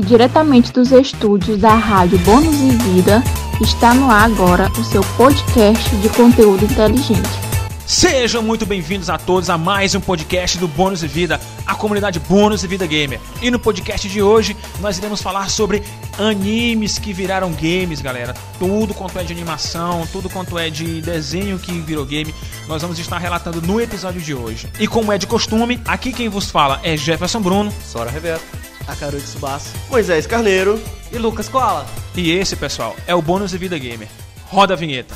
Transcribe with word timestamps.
e 0.00 0.02
diretamente 0.02 0.72
dos 0.72 0.92
estúdios 0.92 1.58
da 1.58 1.74
Rádio 1.74 2.18
Bônus 2.20 2.56
e 2.56 2.70
Vida, 2.70 3.22
está 3.60 3.92
no 3.92 4.10
ar 4.10 4.24
agora 4.24 4.70
o 4.78 4.82
seu 4.82 5.02
podcast 5.16 5.94
de 5.96 6.08
conteúdo 6.08 6.64
inteligente. 6.64 7.28
Sejam 7.86 8.42
muito 8.42 8.64
bem-vindos 8.64 9.10
a 9.10 9.18
todos 9.18 9.50
a 9.50 9.58
mais 9.58 9.94
um 9.94 10.00
podcast 10.00 10.56
do 10.56 10.66
Bônus 10.66 11.02
e 11.02 11.06
Vida, 11.06 11.38
a 11.66 11.74
comunidade 11.74 12.18
Bônus 12.18 12.64
e 12.64 12.66
Vida 12.66 12.86
Gamer. 12.86 13.20
E 13.42 13.50
no 13.50 13.58
podcast 13.58 14.08
de 14.08 14.22
hoje 14.22 14.56
nós 14.80 14.96
iremos 14.96 15.20
falar 15.20 15.50
sobre 15.50 15.82
animes 16.18 16.98
que 16.98 17.12
viraram 17.12 17.52
games, 17.52 18.00
galera. 18.00 18.32
Tudo 18.58 18.94
quanto 18.94 19.18
é 19.18 19.22
de 19.22 19.34
animação, 19.34 20.08
tudo 20.10 20.30
quanto 20.30 20.58
é 20.58 20.70
de 20.70 21.02
desenho 21.02 21.58
que 21.58 21.72
virou 21.72 22.06
game, 22.06 22.34
nós 22.66 22.80
vamos 22.80 22.98
estar 22.98 23.18
relatando 23.18 23.60
no 23.60 23.78
episódio 23.78 24.20
de 24.20 24.32
hoje. 24.32 24.66
E 24.78 24.86
como 24.86 25.12
é 25.12 25.18
de 25.18 25.26
costume, 25.26 25.78
aqui 25.86 26.10
quem 26.10 26.30
vos 26.30 26.50
fala 26.50 26.80
é 26.82 26.96
Jefferson 26.96 27.42
Bruno, 27.42 27.70
Sora 27.84 28.10
Rebeto, 28.10 28.69
Akaru 28.90 29.18
de 29.18 29.26
Subaço, 29.26 29.70
Moisés 29.88 30.26
Carneiro 30.26 30.80
e 31.12 31.18
Lucas 31.18 31.48
Koala. 31.48 31.86
E 32.16 32.32
esse, 32.32 32.56
pessoal, 32.56 32.94
é 33.06 33.14
o 33.14 33.22
Bônus 33.22 33.54
e 33.54 33.58
Vida 33.58 33.78
Gamer. 33.78 34.08
Roda 34.46 34.74
a 34.74 34.76
vinheta. 34.76 35.14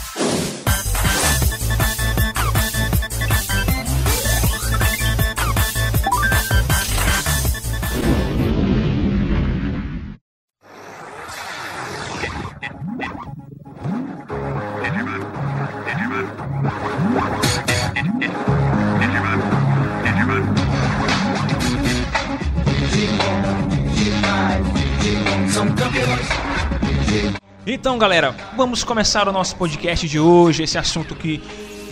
Então, 27.67 27.99
galera, 27.99 28.35
vamos 28.57 28.85
começar 28.85 29.27
o 29.29 29.33
nosso 29.33 29.57
podcast 29.57 30.07
de 30.07 30.19
hoje. 30.19 30.63
Esse 30.63 30.77
assunto 30.77 31.15
que 31.15 31.43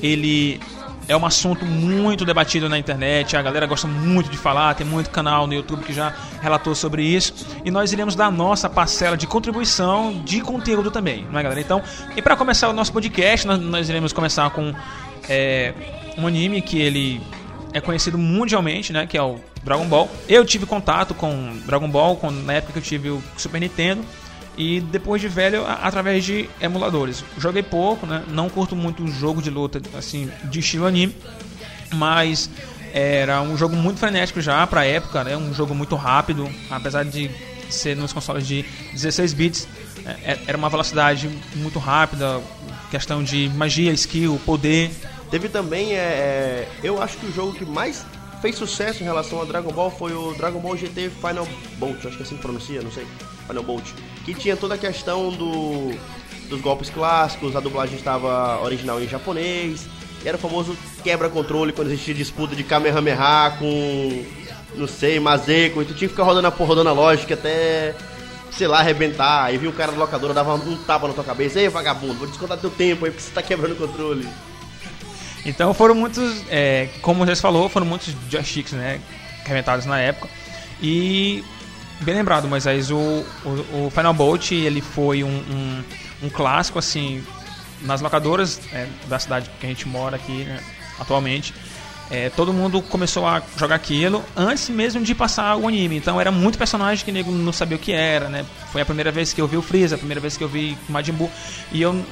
ele 0.03 0.61
é 1.09 1.17
um 1.17 1.25
assunto 1.25 1.65
muito 1.65 2.25
debatido 2.25 2.69
na 2.69 2.79
internet. 2.79 3.37
A 3.37 3.43
galera 3.43 3.67
gosta 3.67 3.87
muito 3.87 4.31
de 4.31 4.37
falar, 4.37 4.75
tem 4.75 4.87
muito 4.87 5.11
canal 5.11 5.47
no 5.47 5.55
YouTube 5.55 5.83
que 5.85 5.93
já 5.93 6.15
relatou 6.41 6.75
sobre 6.75 7.03
isso. 7.03 7.47
E 7.65 7.71
nós 7.71 7.93
iremos 7.93 8.15
dar 8.15 8.31
nossa 8.31 8.69
parcela 8.69 9.17
de 9.17 9.27
contribuição 9.27 10.23
de 10.25 10.41
conteúdo 10.41 10.91
também, 10.91 11.27
não 11.31 11.39
é, 11.39 11.43
galera? 11.43 11.61
Então, 11.61 11.83
e 12.17 12.23
para 12.23 12.37
começar 12.37 12.69
o 12.69 12.73
nosso 12.73 12.93
podcast, 12.93 13.47
nós, 13.47 13.61
nós 13.61 13.89
iremos 13.89 14.13
começar 14.13 14.51
com 14.51 14.75
é, 15.29 15.73
um 16.19 16.27
anime 16.27 16.61
que 16.61 16.79
ele 16.79 17.21
é 17.73 17.81
conhecido 17.81 18.19
mundialmente, 18.19 18.93
né? 18.93 19.07
Que 19.07 19.17
é 19.17 19.23
o 19.23 19.41
Dragon 19.63 19.87
Ball. 19.87 20.11
Eu 20.29 20.45
tive 20.45 20.67
contato 20.67 21.15
com 21.15 21.57
Dragon 21.67 21.89
Ball 21.89 22.17
quando, 22.17 22.43
na 22.43 22.55
época 22.55 22.73
que 22.73 22.79
eu 22.79 22.83
tive 22.83 23.11
o 23.11 23.23
Super 23.37 23.61
Nintendo 23.61 24.05
e 24.57 24.81
depois 24.81 25.21
de 25.21 25.29
velho 25.29 25.65
a, 25.65 25.75
através 25.75 26.25
de 26.25 26.49
emuladores. 26.61 27.25
Joguei 27.39 27.63
pouco, 27.63 28.07
né? 28.07 28.23
Não 28.29 28.49
curto 28.49 28.75
muito 28.77 29.07
jogo 29.09 29.41
de 29.41 29.51
luta 29.51 29.81
assim 29.97 30.31
de 30.45 30.61
estilo 30.61 30.87
anime, 30.87 31.17
mas 31.93 32.51
era 32.93 33.41
um 33.41 33.57
jogo 33.57 33.75
muito 33.75 33.99
frenético 33.99 34.41
já 34.41 34.67
para 34.67 34.85
época, 34.85 35.25
né? 35.25 35.37
Um 35.37 35.55
jogo 35.55 35.75
muito 35.75 35.97
rápido, 35.97 36.51
apesar 36.71 37.05
de 37.05 37.31
ser 37.71 37.97
nos 37.97 38.13
consoles 38.13 38.47
de 38.47 38.65
16 38.93 39.33
bits, 39.33 39.69
é, 40.05 40.39
era 40.47 40.59
uma 40.59 40.69
velocidade 40.69 41.31
muito 41.55 41.79
rápida, 41.79 42.41
questão 42.91 43.23
de 43.23 43.49
magia, 43.55 43.93
skill, 43.93 44.39
poder. 44.45 44.91
Teve 45.31 45.49
também, 45.49 45.93
é, 45.93 45.97
é, 45.97 46.69
eu 46.83 47.03
acho 47.03 47.17
que 47.17 47.27
o 47.27 47.33
jogo 47.33 47.55
que 47.55 47.65
mais 47.65 48.05
fez 48.43 48.57
sucesso 48.57 49.03
em 49.03 49.07
relação 49.07 49.41
a 49.41 49.45
Dragon 49.45 49.73
Ball 49.73 49.89
foi 49.89 50.13
o 50.13 50.35
Dragon 50.35 50.59
Ball 50.59 50.77
GT 50.77 51.11
Final 51.11 51.47
Bolt, 51.79 52.05
acho 52.05 52.17
que 52.17 52.23
é 52.23 52.27
assim 52.27 52.35
que 52.35 52.43
pronuncia, 52.43 52.83
não 52.83 52.91
sei, 52.91 53.07
Final 53.47 53.63
Bolt, 53.63 53.85
que 54.25 54.35
tinha 54.35 54.57
toda 54.57 54.75
a 54.75 54.79
questão 54.79 55.31
do, 55.31 55.93
dos 56.49 56.61
golpes 56.61 56.91
clássicos, 56.91 57.55
a 57.55 57.61
dublagem 57.61 57.97
estava 57.97 58.61
original 58.63 59.01
em 59.01 59.09
japonês, 59.09 59.87
e 60.25 60.29
era 60.29 60.37
o 60.37 60.41
famoso 60.41 60.77
quebra-controle 61.05 61.73
quando 61.73 61.87
existia 61.89 62.15
disputa 62.15 62.57
de 62.57 62.65
Kamehameha 62.65 63.57
com, 63.61 64.25
não 64.75 64.89
sei, 64.89 65.21
Mazeko, 65.21 65.81
e 65.81 65.85
tu 65.85 65.95
tinha 65.95 66.09
que 66.09 66.15
ficar 66.15 66.25
rodando 66.25 66.49
a, 66.49 66.51
rodando 66.51 66.89
a 66.89 66.93
lógica 66.93 67.35
até 67.35 67.95
sei 68.51 68.67
lá, 68.67 68.81
arrebentar. 68.81 69.45
Aí 69.45 69.57
viu 69.57 69.71
o 69.71 69.73
cara 69.73 69.93
da 69.93 69.99
locadora, 69.99 70.35
dava 70.35 70.55
um 70.55 70.77
tapa 70.85 71.09
na 71.09 71.15
tua 71.15 71.25
cabeça. 71.25 71.59
Ei, 71.59 71.71
vagabundo, 71.71 72.15
vou 72.15 72.27
descontar 72.27 72.59
teu 72.59 72.69
tempo 72.69 73.07
aí 73.07 73.11
porque 73.11 73.25
você 73.25 73.33
tá 73.33 73.43
quebrando 73.43 73.73
o 73.73 73.77
controle. 73.77 74.29
Então 75.45 75.75
foram 75.75 75.95
muitos, 75.95 76.45
é, 76.49 76.89
como 77.01 77.25
você 77.27 77.41
falou, 77.41 77.69
foram 77.69 77.87
muitos 77.87 78.15
joysticks, 78.31 78.73
né, 78.73 79.01
inventados 79.47 79.87
na 79.87 79.99
época. 79.99 80.29
E 80.81 81.45
bem 82.01 82.15
lembrado, 82.15 82.49
Moisés, 82.49 82.91
o, 82.91 82.97
o, 82.97 83.87
o 83.87 83.91
Final 83.91 84.15
Bolt 84.15 84.53
ele 84.53 84.81
foi 84.81 85.25
um, 85.25 85.29
um, 85.29 85.85
um, 86.25 86.31
clássico 86.31 86.79
assim 86.79 87.23
nas 87.83 88.01
locadoras 88.01 88.61
é, 88.73 88.87
da 89.09 89.19
cidade 89.19 89.51
que 89.61 89.67
a 89.67 89.69
gente 89.69 89.89
mora 89.89 90.17
aqui 90.17 90.45
né, 90.45 90.61
atualmente. 90.99 91.53
É, 92.11 92.29
todo 92.29 92.53
mundo 92.53 92.83
começou 92.83 93.27
a 93.27 93.43
jogar 93.57 93.77
aquilo 93.77 94.23
antes 94.37 94.69
mesmo 94.69 95.03
de 95.03 95.15
passar 95.15 95.57
o 95.57 95.67
anime. 95.67 95.97
Então 95.97 96.21
era 96.21 96.31
muito 96.31 96.59
personagem 96.59 97.05
que 97.05 97.11
nego 97.11 97.33
não 97.33 97.53
sabia 97.53 97.77
o 97.77 97.81
que 97.81 97.91
era, 97.91 98.29
né? 98.29 98.45
Foi 98.71 98.83
a 98.83 98.85
primeira 98.85 99.11
vez 99.11 99.33
que 99.33 99.41
eu 99.41 99.49
vi 99.49 99.57
o 99.57 99.63
Freeza, 99.63 99.95
a 99.95 99.99
primeira 99.99 100.21
vez 100.21 100.37
que 100.37 100.45
eu 100.45 100.49
vi 100.49 100.77
Majin 100.91 101.13
Buu. 101.13 101.31
E 101.73 101.81
eu 101.81 102.05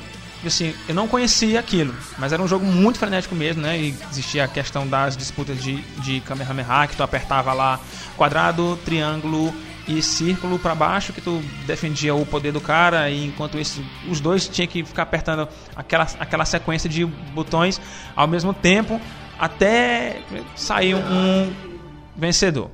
assim, 0.46 0.74
eu 0.88 0.94
não 0.94 1.06
conhecia 1.06 1.60
aquilo, 1.60 1.94
mas 2.18 2.32
era 2.32 2.42
um 2.42 2.48
jogo 2.48 2.64
muito 2.64 2.98
frenético 2.98 3.34
mesmo, 3.34 3.62
né? 3.62 3.78
E 3.78 3.94
existia 4.10 4.44
a 4.44 4.48
questão 4.48 4.86
das 4.86 5.16
disputas 5.16 5.62
de, 5.62 5.80
de 6.02 6.20
Kamehameha, 6.20 6.86
que 6.88 6.96
tu 6.96 7.02
apertava 7.02 7.52
lá 7.52 7.78
quadrado, 8.16 8.78
triângulo 8.84 9.54
e 9.86 10.00
círculo 10.02 10.58
para 10.58 10.74
baixo, 10.74 11.12
que 11.12 11.20
tu 11.20 11.42
defendia 11.66 12.14
o 12.14 12.24
poder 12.24 12.52
do 12.52 12.60
cara, 12.60 13.10
e 13.10 13.26
enquanto 13.26 13.58
isso, 13.58 13.84
os 14.08 14.20
dois 14.20 14.48
tinham 14.48 14.68
que 14.68 14.84
ficar 14.84 15.02
apertando 15.02 15.48
aquela, 15.74 16.06
aquela 16.18 16.44
sequência 16.44 16.88
de 16.88 17.04
botões 17.04 17.80
ao 18.14 18.26
mesmo 18.26 18.54
tempo, 18.54 19.00
até 19.38 20.20
sair 20.54 20.94
um 20.94 21.52
vencedor. 22.16 22.70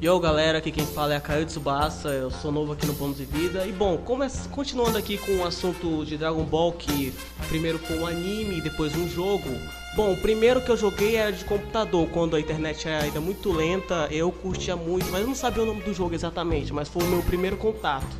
Yo 0.00 0.18
galera, 0.20 0.58
aqui 0.58 0.70
quem 0.70 0.84
fala 0.84 1.14
é 1.14 1.16
a 1.16 1.20
Caio 1.20 1.46
Tsubasa, 1.46 2.10
eu 2.10 2.30
sou 2.30 2.52
novo 2.52 2.72
aqui 2.72 2.86
no 2.86 2.92
Bônus 2.92 3.16
de 3.16 3.24
Vida. 3.24 3.66
E 3.66 3.72
bom, 3.72 3.98
continuando 4.50 4.98
aqui 4.98 5.18
com 5.18 5.38
o 5.38 5.46
assunto 5.46 6.04
de 6.04 6.16
Dragon 6.16 6.44
Ball, 6.44 6.72
que 6.72 7.12
primeiro 7.48 7.78
foi 7.78 7.98
um 7.98 8.06
anime 8.06 8.58
e 8.58 8.60
depois 8.60 8.94
um 8.96 9.08
jogo. 9.08 9.48
Bom, 9.96 10.12
o 10.12 10.16
primeiro 10.16 10.60
que 10.60 10.70
eu 10.70 10.76
joguei 10.76 11.16
era 11.16 11.32
de 11.32 11.44
computador, 11.44 12.08
quando 12.10 12.36
a 12.36 12.40
internet 12.40 12.88
era 12.88 13.04
ainda 13.04 13.20
muito 13.20 13.52
lenta, 13.52 14.08
eu 14.10 14.30
curtia 14.30 14.76
muito, 14.76 15.10
mas 15.10 15.26
não 15.26 15.34
sabia 15.34 15.64
o 15.64 15.66
nome 15.66 15.82
do 15.82 15.92
jogo 15.92 16.14
exatamente, 16.14 16.72
mas 16.72 16.88
foi 16.88 17.02
o 17.02 17.06
meu 17.06 17.22
primeiro 17.22 17.56
contato. 17.56 18.16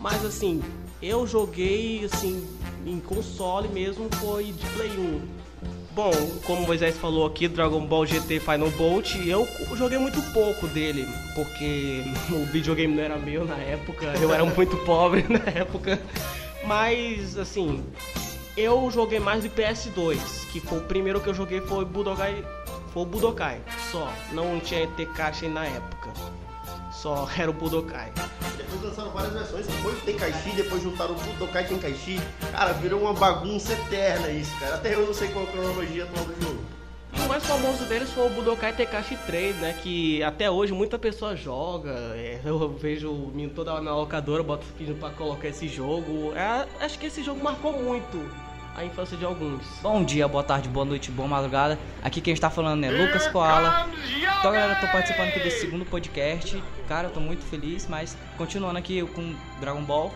Mas 0.00 0.24
assim, 0.24 0.62
eu 1.02 1.26
joguei 1.26 2.04
assim 2.04 2.46
em 2.86 3.00
console 3.00 3.68
mesmo 3.68 4.08
foi 4.20 4.44
de 4.44 4.66
Play 4.68 4.90
1. 4.90 5.42
Bom, 5.94 6.10
como 6.46 6.62
o 6.62 6.66
Moisés 6.66 6.96
falou 6.96 7.26
aqui, 7.26 7.46
Dragon 7.46 7.84
Ball 7.84 8.06
GT 8.06 8.40
Final 8.40 8.70
Bolt, 8.70 9.14
eu 9.26 9.46
joguei 9.74 9.98
muito 9.98 10.22
pouco 10.32 10.66
dele, 10.68 11.06
porque 11.34 12.02
o 12.32 12.46
videogame 12.46 12.94
não 12.94 13.02
era 13.02 13.18
meu 13.18 13.44
na 13.44 13.56
época, 13.56 14.06
eu 14.20 14.32
era 14.32 14.44
muito 14.44 14.76
pobre 14.86 15.26
na 15.28 15.50
época. 15.50 16.00
Mas, 16.64 17.36
assim, 17.36 17.84
eu 18.56 18.90
joguei 18.90 19.20
mais 19.20 19.42
de 19.42 19.50
PS2, 19.50 20.16
que 20.50 20.60
foi 20.60 20.78
o 20.78 20.82
primeiro 20.82 21.20
que 21.20 21.28
eu 21.28 21.34
joguei 21.34 21.60
foi 21.60 21.84
Budokai, 21.84 22.42
foi 22.94 23.04
Budokai, 23.04 23.60
só. 23.90 24.10
Não 24.32 24.60
tinha 24.60 24.86
Tekashi 24.86 25.48
na 25.48 25.66
época. 25.66 26.10
Só 26.90 27.28
era 27.36 27.50
o 27.50 27.54
Budokai. 27.54 28.12
Depois 28.62 28.82
lançaram 28.82 29.10
várias 29.10 29.32
versões, 29.32 29.66
foi 29.66 29.92
o 29.92 29.96
Tenkaichi, 29.96 30.50
depois 30.50 30.82
juntaram 30.82 31.12
o 31.12 31.18
Budokai 31.18 31.66
Tenkaichi. 31.66 32.20
Cara, 32.50 32.72
virou 32.74 33.00
uma 33.00 33.12
bagunça 33.12 33.72
eterna 33.72 34.28
isso, 34.28 34.56
cara. 34.58 34.76
Até 34.76 34.94
eu 34.94 35.06
não 35.06 35.14
sei 35.14 35.28
qual 35.28 35.44
a 35.44 35.48
cronologia 35.48 36.04
atual 36.04 36.24
do 36.24 36.42
jogo. 36.42 36.60
O 37.14 37.28
mais 37.28 37.44
famoso 37.44 37.84
deles 37.84 38.10
foi 38.10 38.26
o 38.26 38.30
Budokai 38.30 38.72
Tenkaichi 38.72 39.16
3, 39.26 39.56
né? 39.56 39.78
Que 39.82 40.22
até 40.22 40.50
hoje 40.50 40.72
muita 40.72 40.98
pessoa 40.98 41.36
joga. 41.36 41.90
É, 42.14 42.40
eu 42.44 42.68
vejo 42.70 43.32
toda 43.54 43.80
na 43.80 43.94
locadora, 43.94 44.42
bota 44.42 44.64
pedindo 44.78 44.98
pra 44.98 45.10
colocar 45.10 45.48
esse 45.48 45.68
jogo. 45.68 46.32
É, 46.34 46.66
acho 46.84 46.98
que 46.98 47.06
esse 47.06 47.22
jogo 47.22 47.42
marcou 47.42 47.72
muito 47.72 48.18
a 48.74 48.84
infância 48.84 49.16
de 49.16 49.24
alguns. 49.24 49.62
Bom 49.82 50.04
dia, 50.04 50.26
boa 50.26 50.42
tarde, 50.42 50.68
boa 50.68 50.84
noite, 50.84 51.10
boa 51.10 51.28
madrugada. 51.28 51.78
Aqui 52.02 52.20
quem 52.20 52.32
está 52.32 52.48
falando 52.48 52.82
é 52.84 52.90
Lucas 52.90 53.28
Koala. 53.28 53.88
Então, 54.38 54.52
galera, 54.52 54.72
eu 54.72 54.80
tô 54.80 54.86
participando 54.88 55.28
aqui 55.28 55.40
desse 55.40 55.60
segundo 55.60 55.84
podcast. 55.84 56.62
Cara, 56.88 57.08
eu 57.08 57.12
tô 57.12 57.20
muito 57.20 57.44
feliz, 57.44 57.86
mas 57.88 58.16
continuando 58.36 58.78
aqui 58.78 59.02
com 59.02 59.34
Dragon 59.60 59.82
Ball. 59.82 60.12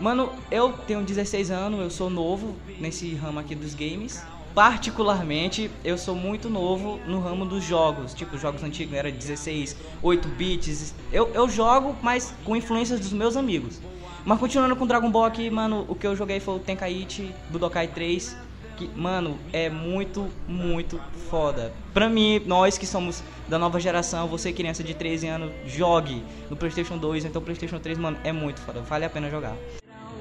Mano, 0.00 0.32
eu 0.50 0.72
tenho 0.72 1.02
16 1.02 1.50
anos, 1.50 1.80
eu 1.80 1.90
sou 1.90 2.08
novo 2.08 2.56
nesse 2.80 3.14
ramo 3.14 3.38
aqui 3.38 3.54
dos 3.54 3.74
games. 3.74 4.22
particularmente, 4.54 5.70
eu 5.82 5.96
sou 5.96 6.14
muito 6.14 6.50
novo 6.50 7.00
no 7.06 7.20
ramo 7.20 7.46
dos 7.46 7.64
jogos. 7.64 8.12
Tipo, 8.12 8.36
jogos 8.36 8.62
antigos, 8.62 8.94
era 8.94 9.10
16, 9.10 9.76
8 10.02 10.28
bits. 10.28 10.94
Eu, 11.10 11.30
eu 11.32 11.48
jogo, 11.48 11.96
mas 12.02 12.34
com 12.44 12.54
influências 12.54 13.00
dos 13.00 13.12
meus 13.12 13.36
amigos. 13.36 13.80
Mas 14.24 14.38
continuando 14.38 14.76
com 14.76 14.86
Dragon 14.86 15.10
Ball 15.10 15.24
aqui, 15.24 15.50
mano, 15.50 15.84
o 15.88 15.96
que 15.96 16.06
eu 16.06 16.14
joguei 16.14 16.38
foi 16.38 16.54
o 16.54 16.58
Tenkaichi 16.60 17.34
Budokai 17.50 17.88
3. 17.88 18.36
Que, 18.76 18.88
mano, 18.96 19.36
é 19.52 19.68
muito, 19.68 20.28
muito 20.46 21.00
foda. 21.28 21.72
Pra 21.92 22.08
mim, 22.08 22.40
nós 22.46 22.78
que 22.78 22.86
somos 22.86 23.22
da 23.48 23.58
nova 23.58 23.78
geração, 23.80 24.28
você 24.28 24.52
criança 24.52 24.82
de 24.82 24.94
13 24.94 25.26
anos, 25.26 25.52
jogue 25.66 26.24
no 26.48 26.56
Playstation 26.56 26.96
2, 26.96 27.26
então 27.26 27.42
Playstation 27.42 27.78
3, 27.78 27.98
mano, 27.98 28.16
é 28.24 28.32
muito 28.32 28.60
foda. 28.60 28.80
Vale 28.80 29.04
a 29.04 29.10
pena 29.10 29.28
jogar. 29.28 29.54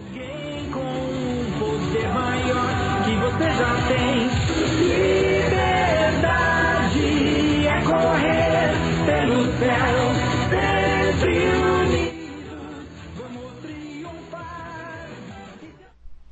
Alguém 0.10 0.70
com 0.72 0.80
um 0.80 1.52
poder 1.60 2.10
maior 2.10 2.68
que 3.06 3.16
você 3.16 3.52
já 3.52 3.74
tem. 3.88 4.28
Liberdade 5.46 6.08
é 7.68 7.82
correr 7.84 8.72
pelo 9.06 9.46
céu, 9.60 10.12
sempre. 10.50 11.81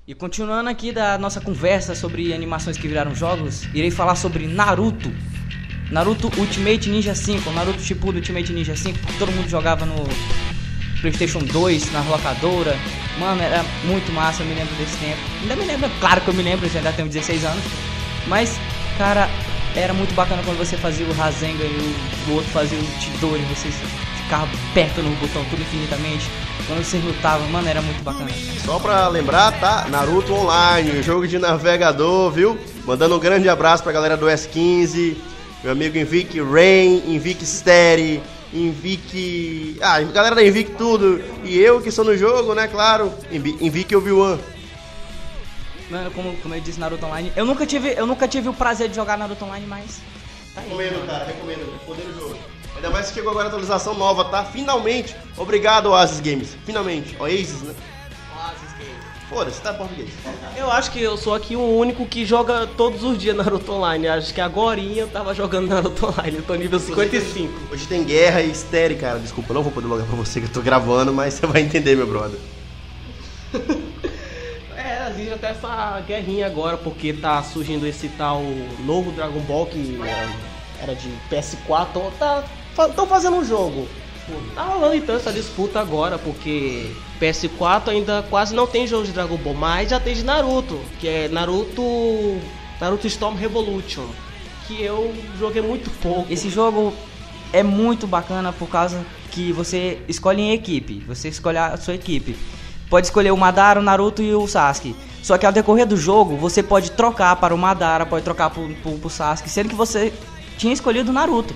E 0.10 0.16
continuando 0.16 0.72
aqui 0.72 0.92
da 0.92 1.20
nossa 1.20 1.40
conversa 1.40 1.94
sobre 1.94 2.34
animações 2.34 2.76
que 2.80 2.88
viraram 2.88 3.14
jogos, 3.14 3.66
irei 3.76 3.92
falar 3.92 4.16
sobre 4.16 4.48
Naruto. 4.48 5.14
Naruto 5.92 6.32
Ultimate 6.36 6.90
Ninja 6.90 7.14
5, 7.14 7.52
Naruto 7.52 7.80
Shippuden 7.80 8.16
Ultimate 8.16 8.52
Ninja 8.52 8.76
5, 8.76 8.98
que 8.98 9.20
todo 9.20 9.32
mundo 9.32 9.48
jogava 9.48 9.86
no 9.86 10.04
PlayStation 11.00 11.38
2, 11.38 11.92
na 11.92 12.02
locadora. 12.06 12.76
Mano, 13.20 13.40
era 13.40 13.64
muito 13.86 14.12
massa, 14.12 14.42
eu 14.42 14.48
me 14.48 14.56
lembro 14.56 14.74
desse 14.78 14.98
tempo. 14.98 15.20
Ainda 15.44 15.56
me 15.56 15.66
lembro, 15.66 15.88
claro 16.00 16.22
que 16.22 16.28
eu 16.28 16.34
me 16.34 16.42
lembro, 16.42 16.66
eu 16.66 16.76
ainda 16.76 16.92
tenho 16.92 17.08
16 17.08 17.46
anos. 17.46 17.64
Mas, 18.26 18.60
cara, 18.98 19.30
era 19.76 19.94
muito 19.94 20.16
bacana 20.16 20.42
quando 20.44 20.58
você 20.58 20.76
fazia 20.76 21.06
o 21.06 21.14
Rasengan 21.14 21.66
e 21.66 22.28
o, 22.28 22.32
o 22.32 22.34
outro 22.34 22.50
fazia 22.50 22.80
o 22.80 23.00
Chidori, 23.00 23.44
vocês 23.44 23.76
ficavam 24.30 24.48
apertando 24.72 25.08
o 25.08 25.16
botão 25.16 25.44
tudo 25.46 25.62
infinitamente. 25.64 26.30
Quando 26.68 26.84
vocês 26.84 27.04
lutavam, 27.04 27.48
mano, 27.50 27.68
era 27.68 27.82
muito 27.82 28.04
bacana. 28.04 28.30
Só 28.64 28.78
pra 28.78 29.08
lembrar, 29.08 29.52
tá? 29.60 29.88
Naruto 29.90 30.32
Online, 30.36 31.02
jogo 31.02 31.28
de 31.28 31.40
navegador, 31.40 32.30
viu? 32.32 32.56
Mandando 32.86 33.16
um 33.16 33.20
grande 33.20 33.50
abraço 33.50 33.82
pra 33.82 33.92
galera 33.92 34.16
do 34.16 34.28
S15, 34.28 35.16
meu 35.64 35.72
amigo 35.72 35.98
Invic 35.98 36.40
Rain, 36.40 37.16
Invic 37.16 37.44
Steady, 37.44 38.22
Invic. 38.54 39.80
Ah, 39.82 40.00
galera 40.02 40.36
da 40.36 40.44
Invic 40.46 40.72
tudo. 40.78 41.20
E 41.44 41.58
eu 41.58 41.82
que 41.82 41.90
sou 41.90 42.06
no 42.06 42.16
jogo, 42.16 42.54
né? 42.54 42.68
Claro. 42.68 43.12
Invi- 43.32 43.58
Invic 43.60 43.96
Obi-Wan. 43.96 44.38
Mano, 45.90 46.12
como, 46.12 46.36
como 46.38 46.54
eu 46.54 46.62
disse, 46.62 46.80
Naruto 46.80 47.04
Online. 47.04 47.32
Eu 47.36 47.46
nunca 47.48 47.66
tive, 47.66 47.96
eu 47.98 48.06
nunca 48.06 48.28
tive 48.28 48.48
o 48.48 48.54
prazer 48.54 48.90
de 48.90 48.96
jogar 48.96 49.18
Naruto 49.18 49.44
Online, 49.44 49.66
mas. 49.66 50.02
Tá 50.54 50.62
aí. 50.62 50.68
Recomendo, 50.70 51.08
cara, 51.08 51.26
recomendo. 51.26 51.80
Poder 51.84 52.04
do 52.04 52.14
jogo. 52.20 52.38
Ainda 52.76 52.90
mais 52.90 53.08
que 53.08 53.16
chegou 53.16 53.32
agora 53.32 53.46
a 53.46 53.50
atualização 53.50 53.94
nova, 53.94 54.26
tá? 54.26 54.44
Finalmente. 54.46 55.16
Obrigado, 55.38 55.88
Oasis 55.88 56.20
Games. 56.20 56.56
Finalmente. 56.66 57.16
Oasis, 57.20 57.62
né? 57.62 57.76
Foda-se, 59.30 59.62
tá 59.62 59.74
em 59.74 59.78
português. 59.78 60.10
Eu 60.58 60.72
acho 60.72 60.90
que 60.90 61.00
eu 61.00 61.16
sou 61.16 61.36
aqui 61.36 61.56
o 61.56 61.62
único 61.62 62.04
que 62.08 62.26
joga 62.26 62.66
todos 62.66 63.04
os 63.04 63.16
dias 63.16 63.36
Naruto 63.36 63.72
Online. 63.72 64.08
Acho 64.08 64.34
que 64.34 64.42
agora 64.42 64.80
eu 64.80 65.08
tava 65.08 65.36
jogando 65.36 65.68
Naruto 65.68 66.08
Online. 66.08 66.38
Eu 66.38 66.44
tô 66.44 66.56
nível 66.56 66.80
55. 66.80 67.54
Hoje 67.72 67.86
tem 67.86 68.04
guerra 68.04 68.42
e 68.42 68.50
estéreo, 68.50 68.98
cara. 68.98 69.20
Desculpa, 69.20 69.52
eu 69.52 69.54
não 69.54 69.62
vou 69.62 69.72
poder 69.72 69.86
logar 69.86 70.08
pra 70.08 70.16
você 70.16 70.40
que 70.40 70.48
eu 70.48 70.52
tô 70.52 70.62
gravando, 70.62 71.14
mas 71.14 71.36
você 71.36 71.46
vai 71.46 71.62
entender, 71.62 71.96
meu 71.96 72.08
brother. 72.08 72.40
É, 74.82 75.10
existe 75.10 75.34
até 75.34 75.50
essa 75.50 76.02
guerrinha 76.08 76.46
agora, 76.46 76.78
porque 76.78 77.12
tá 77.12 77.44
surgindo 77.44 77.86
esse 77.86 78.08
tal 78.08 78.42
novo 78.86 79.12
Dragon 79.12 79.42
Ball 79.42 79.66
que 79.66 80.00
era, 80.82 80.96
de 80.96 81.10
PS4. 81.30 81.88
Então 81.90 82.12
tá, 82.18 82.46
estão 82.88 83.08
fazendo 83.08 83.38
um 83.38 83.46
jogo. 83.46 83.88
Tá 84.54 84.64
rolando 84.64 84.96
então 84.96 85.16
essa 85.16 85.34
disputa 85.34 85.80
agora, 85.80 86.18
porque 86.18 86.92
PS4 87.20 87.90
ainda 87.90 88.24
quase 88.30 88.54
não 88.54 88.68
tem 88.68 88.86
jogo 88.86 89.06
de 89.06 89.12
Dragon 89.12 89.38
Ball, 89.38 89.54
mas 89.54 89.90
já 89.90 90.00
tem 90.00 90.14
de 90.14 90.24
Naruto, 90.24 90.80
que 91.00 91.08
é 91.08 91.28
Naruto. 91.28 91.82
Naruto 92.80 93.08
Storm 93.08 93.36
Revolution. 93.36 94.06
Que 94.68 94.84
eu 94.84 95.14
joguei 95.38 95.62
muito 95.62 95.90
pouco. 96.00 96.32
Esse 96.32 96.50
jogo 96.50 96.94
é 97.52 97.64
muito 97.64 98.06
bacana 98.06 98.54
por 98.54 98.70
causa 98.70 99.04
que 99.32 99.52
você 99.52 100.00
escolhe 100.08 100.42
em 100.42 100.54
equipe. 100.54 101.04
Você 101.08 101.30
escolhe 101.30 101.58
a 101.58 101.76
sua 101.76 101.96
equipe. 101.96 102.38
Pode 102.90 103.08
escolher 103.08 103.32
o 103.32 103.38
Madara, 103.38 103.80
o 103.80 103.84
Naruto 103.84 104.22
e 104.22 104.34
o 104.34 104.48
Sasuke. 104.48 104.96
Só 105.22 105.38
que 105.38 105.46
ao 105.46 105.52
decorrer 105.52 105.86
do 105.86 105.98
jogo, 105.98 106.38
você 106.38 106.64
pode 106.64 106.92
trocar 106.92 107.36
para 107.36 107.54
o 107.54 107.58
Madara, 107.58 108.06
pode 108.06 108.24
trocar 108.24 108.50
pro, 108.50 108.70
pro 109.00 109.10
Sasuke, 109.10 109.50
sendo 109.50 109.70
que 109.70 109.76
você 109.76 110.14
tinha 110.58 110.74
escolhido 110.74 111.12
o 111.12 111.14
Naruto. 111.14 111.54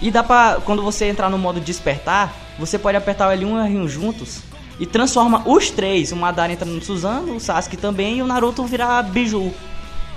E 0.00 0.10
dá 0.10 0.22
pra, 0.22 0.60
quando 0.64 0.82
você 0.82 1.06
entrar 1.06 1.30
no 1.30 1.38
modo 1.38 1.60
despertar, 1.60 2.34
você 2.58 2.78
pode 2.78 2.96
apertar 2.96 3.28
o 3.28 3.32
L1 3.32 3.42
e 3.42 3.44
o 3.44 3.84
R1 3.84 3.88
juntos 3.88 4.42
e 4.78 4.86
transforma 4.86 5.42
os 5.46 5.70
três. 5.70 6.12
O 6.12 6.16
Madara 6.16 6.52
entra 6.52 6.64
no 6.64 6.82
Suzano, 6.82 7.36
o 7.36 7.40
Sasuke 7.40 7.76
também 7.76 8.18
e 8.18 8.22
o 8.22 8.26
Naruto 8.26 8.64
virar 8.64 9.02
Biju. 9.02 9.52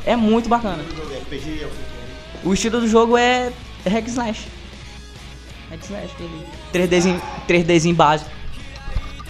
É 0.06 0.16
muito 0.16 0.50
bacana. 0.50 0.84
O 2.44 2.54
estilo 2.54 2.80
do 2.80 2.88
jogo 2.88 3.18
é 3.18 3.52
Hack 3.86 4.08
Slash. 4.08 4.48
Hack 5.70 5.84
Slash, 5.84 6.14
aquele 6.14 6.88
3Dzinho, 6.88 7.22
3Dzinho 7.48 7.96
básico. 7.96 8.38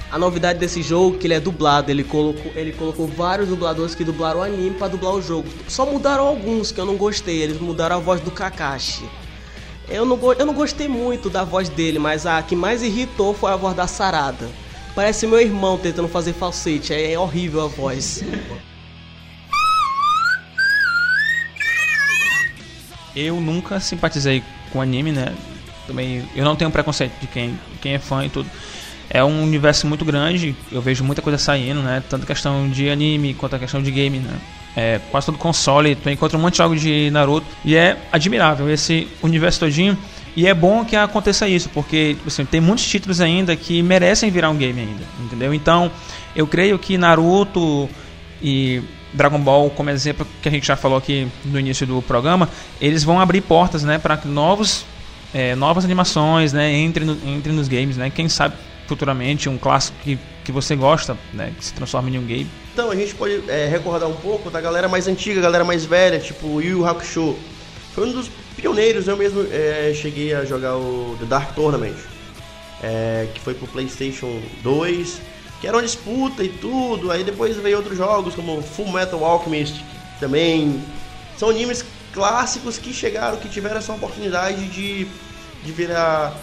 A 0.09 0.17
novidade 0.17 0.59
desse 0.59 0.81
jogo 0.81 1.17
é 1.17 1.19
que 1.19 1.27
ele 1.27 1.33
é 1.33 1.39
dublado. 1.39 1.91
Ele 1.91 2.03
colocou, 2.03 2.51
ele 2.55 2.71
colocou 2.71 3.07
vários 3.07 3.49
dubladores 3.49 3.93
que 3.93 4.05
dublaram 4.05 4.39
o 4.39 4.43
anime 4.43 4.71
pra 4.71 4.87
dublar 4.87 5.13
o 5.13 5.21
jogo. 5.21 5.49
Só 5.67 5.85
mudaram 5.85 6.25
alguns 6.25 6.71
que 6.71 6.79
eu 6.79 6.85
não 6.85 6.95
gostei. 6.95 7.41
Eles 7.41 7.59
mudaram 7.59 7.97
a 7.97 7.99
voz 7.99 8.21
do 8.21 8.31
Kakashi. 8.31 9.03
Eu 9.89 10.05
não, 10.05 10.19
eu 10.33 10.45
não 10.45 10.53
gostei 10.53 10.87
muito 10.87 11.29
da 11.29 11.43
voz 11.43 11.69
dele, 11.69 11.97
mas 11.97 12.25
a 12.25 12.41
que 12.41 12.55
mais 12.55 12.83
irritou 12.83 13.33
foi 13.33 13.51
a 13.51 13.55
voz 13.55 13.75
da 13.75 13.87
Sarada. 13.87 14.49
Parece 14.93 15.25
meu 15.25 15.39
irmão 15.39 15.77
tentando 15.77 16.07
fazer 16.07 16.33
falsete. 16.33 16.93
É, 16.93 17.13
é 17.13 17.19
horrível 17.19 17.61
a 17.61 17.67
voz. 17.67 18.23
Eu 23.15 23.39
nunca 23.39 23.79
simpatizei 23.79 24.43
com 24.71 24.81
anime, 24.81 25.11
né? 25.11 25.33
Também 25.87 26.27
eu 26.35 26.43
não 26.43 26.55
tenho 26.55 26.69
preconceito 26.69 27.13
de 27.21 27.27
quem, 27.27 27.57
quem 27.81 27.93
é 27.93 27.99
fã 27.99 28.25
e 28.25 28.29
tudo. 28.29 28.49
É 29.09 29.23
um 29.23 29.41
universo 29.41 29.87
muito 29.87 30.03
grande, 30.03 30.53
eu 30.69 30.81
vejo 30.81 31.03
muita 31.03 31.21
coisa 31.21 31.37
saindo, 31.37 31.81
né? 31.81 32.03
Tanto 32.09 32.27
questão 32.27 32.69
de 32.69 32.89
anime 32.89 33.33
quanto 33.33 33.55
a 33.55 33.59
questão 33.59 33.81
de 33.81 33.89
game, 33.89 34.19
né? 34.19 34.37
É, 34.75 34.99
quase 35.09 35.25
todo 35.25 35.37
console, 35.39 35.95
tu 35.95 36.09
encontra 36.09 36.37
um 36.37 36.41
monte 36.41 36.53
de 36.53 36.57
jogos 36.59 36.81
de 36.81 37.09
Naruto 37.09 37.47
e 37.65 37.75
é 37.75 37.97
admirável 38.11 38.69
esse 38.69 39.07
universo 39.23 39.61
todinho. 39.61 39.97
E 40.35 40.45
é 40.45 40.53
bom 40.53 40.85
que 40.85 40.95
aconteça 40.95 41.47
isso, 41.47 41.67
porque 41.69 42.15
assim, 42.27 42.45
tem 42.45 42.61
muitos 42.61 42.85
títulos 42.85 43.19
ainda 43.19 43.55
que 43.55 43.81
merecem 43.81 44.29
virar 44.29 44.51
um 44.51 44.55
game 44.55 44.79
ainda, 44.79 45.03
entendeu? 45.19 45.51
Então, 45.51 45.91
eu 46.35 46.45
creio 46.45 46.77
que 46.77 46.95
Naruto 46.95 47.89
e 48.39 48.83
Dragon 49.13 49.39
Ball, 49.39 49.69
como 49.71 49.89
exemplo 49.89 50.27
que 50.41 50.47
a 50.47 50.51
gente 50.51 50.67
já 50.67 50.75
falou 50.75 50.97
aqui 50.97 51.27
no 51.43 51.59
início 51.59 51.87
do 51.87 52.01
programa, 52.03 52.47
eles 52.79 53.03
vão 53.03 53.19
abrir 53.19 53.41
portas, 53.41 53.83
né, 53.83 53.97
para 53.97 54.15
que 54.15 54.27
novos, 54.27 54.85
é, 55.33 55.55
novas 55.55 55.83
animações, 55.83 56.53
né, 56.53 56.71
entrem, 56.77 57.07
no, 57.07 57.13
entrem 57.25 57.55
nos 57.55 57.67
games, 57.67 57.97
né? 57.97 58.11
Quem 58.11 58.29
sabe 58.29 58.55
futuramente 58.85 59.49
um 59.49 59.57
clássico 59.57 59.97
que, 60.03 60.19
que 60.43 60.51
você 60.51 60.75
gosta, 60.75 61.17
né, 61.33 61.51
que 61.57 61.65
se 61.65 61.73
transforme 61.73 62.15
em 62.15 62.19
um 62.19 62.25
game. 62.25 62.47
Então, 62.77 62.91
a 62.91 62.95
gente 62.95 63.15
pode 63.15 63.41
é, 63.49 63.65
recordar 63.65 64.07
um 64.07 64.15
pouco 64.15 64.51
da 64.51 64.61
galera 64.61 64.87
mais 64.87 65.07
antiga, 65.07 65.41
galera 65.41 65.63
mais 65.63 65.83
velha, 65.83 66.19
tipo 66.19 66.45
o 66.45 66.61
Yu 66.61 66.85
Hakusho. 66.85 67.35
Foi 67.95 68.05
um 68.07 68.11
dos 68.11 68.29
pioneiros, 68.55 69.07
eu 69.07 69.17
mesmo 69.17 69.47
é, 69.51 69.91
cheguei 69.95 70.31
a 70.31 70.45
jogar 70.45 70.77
o 70.77 71.17
The 71.19 71.25
Dark 71.25 71.55
Tournament, 71.55 71.95
é, 72.83 73.29
que 73.33 73.41
foi 73.41 73.55
pro 73.55 73.65
PlayStation 73.65 74.43
2, 74.61 75.19
que 75.59 75.65
era 75.65 75.75
uma 75.75 75.81
disputa 75.81 76.43
e 76.43 76.49
tudo. 76.49 77.09
Aí 77.09 77.23
depois 77.23 77.57
veio 77.57 77.77
outros 77.77 77.97
jogos 77.97 78.35
como 78.35 78.61
Full 78.61 78.91
Metal 78.91 79.25
Alchemist, 79.25 79.83
também 80.19 80.79
são 81.35 81.49
animes 81.49 81.83
clássicos 82.13 82.77
que 82.77 82.93
chegaram, 82.93 83.37
que 83.37 83.49
tiveram 83.49 83.77
essa 83.77 83.91
oportunidade 83.91 84.67
de, 84.67 85.07
de 85.63 85.71
virar 85.71 86.39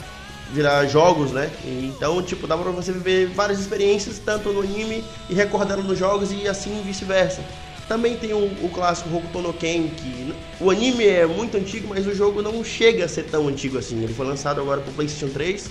virar 0.53 0.87
jogos, 0.87 1.33
né? 1.33 1.51
E 1.65 1.93
então, 1.95 2.23
tipo, 2.23 2.47
dá 2.47 2.57
pra 2.57 2.71
você 2.71 2.93
viver 2.93 3.29
várias 3.29 3.59
experiências, 3.59 4.19
tanto 4.19 4.53
no 4.53 4.61
anime 4.61 5.05
e 5.29 5.35
recordando 5.35 5.83
nos 5.83 5.99
jogos 5.99 6.31
e 6.33 6.49
assim 6.49 6.83
vice-versa. 6.85 7.43
Também 7.89 8.17
tem 8.17 8.33
o, 8.33 8.47
o 8.63 8.71
clássico 8.73 9.15
Hokuto 9.15 9.41
no 9.41 9.53
Ken, 9.53 9.89
que 9.89 10.35
o 10.59 10.71
anime 10.71 11.07
é 11.07 11.27
muito 11.27 11.57
antigo, 11.57 11.89
mas 11.89 12.07
o 12.07 12.15
jogo 12.15 12.41
não 12.41 12.65
chega 12.65 13.05
a 13.05 13.09
ser 13.09 13.25
tão 13.25 13.49
antigo 13.49 13.77
assim. 13.77 14.03
Ele 14.03 14.15
foi 14.15 14.27
lançado 14.27 14.61
agora 14.61 14.81
pro 14.81 14.93
PlayStation 14.93 15.33
3 15.33 15.69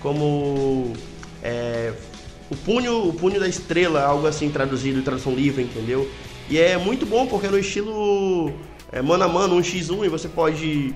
como 0.00 0.92
é, 1.42 1.92
o 2.50 2.56
punho, 2.56 3.08
o 3.08 3.12
punho 3.12 3.40
da 3.40 3.48
estrela, 3.48 4.02
algo 4.02 4.26
assim 4.26 4.50
traduzido, 4.50 5.02
tradução 5.02 5.34
livre, 5.34 5.62
entendeu? 5.62 6.08
E 6.48 6.58
é 6.58 6.76
muito 6.76 7.06
bom 7.06 7.26
porque 7.26 7.46
é 7.46 7.50
no 7.50 7.58
estilo 7.58 8.52
é, 8.92 9.02
mano 9.02 9.24
a 9.24 9.28
mano, 9.28 9.56
um 9.56 9.60
x1 9.60 10.04
e 10.04 10.08
você 10.08 10.28
pode 10.28 10.94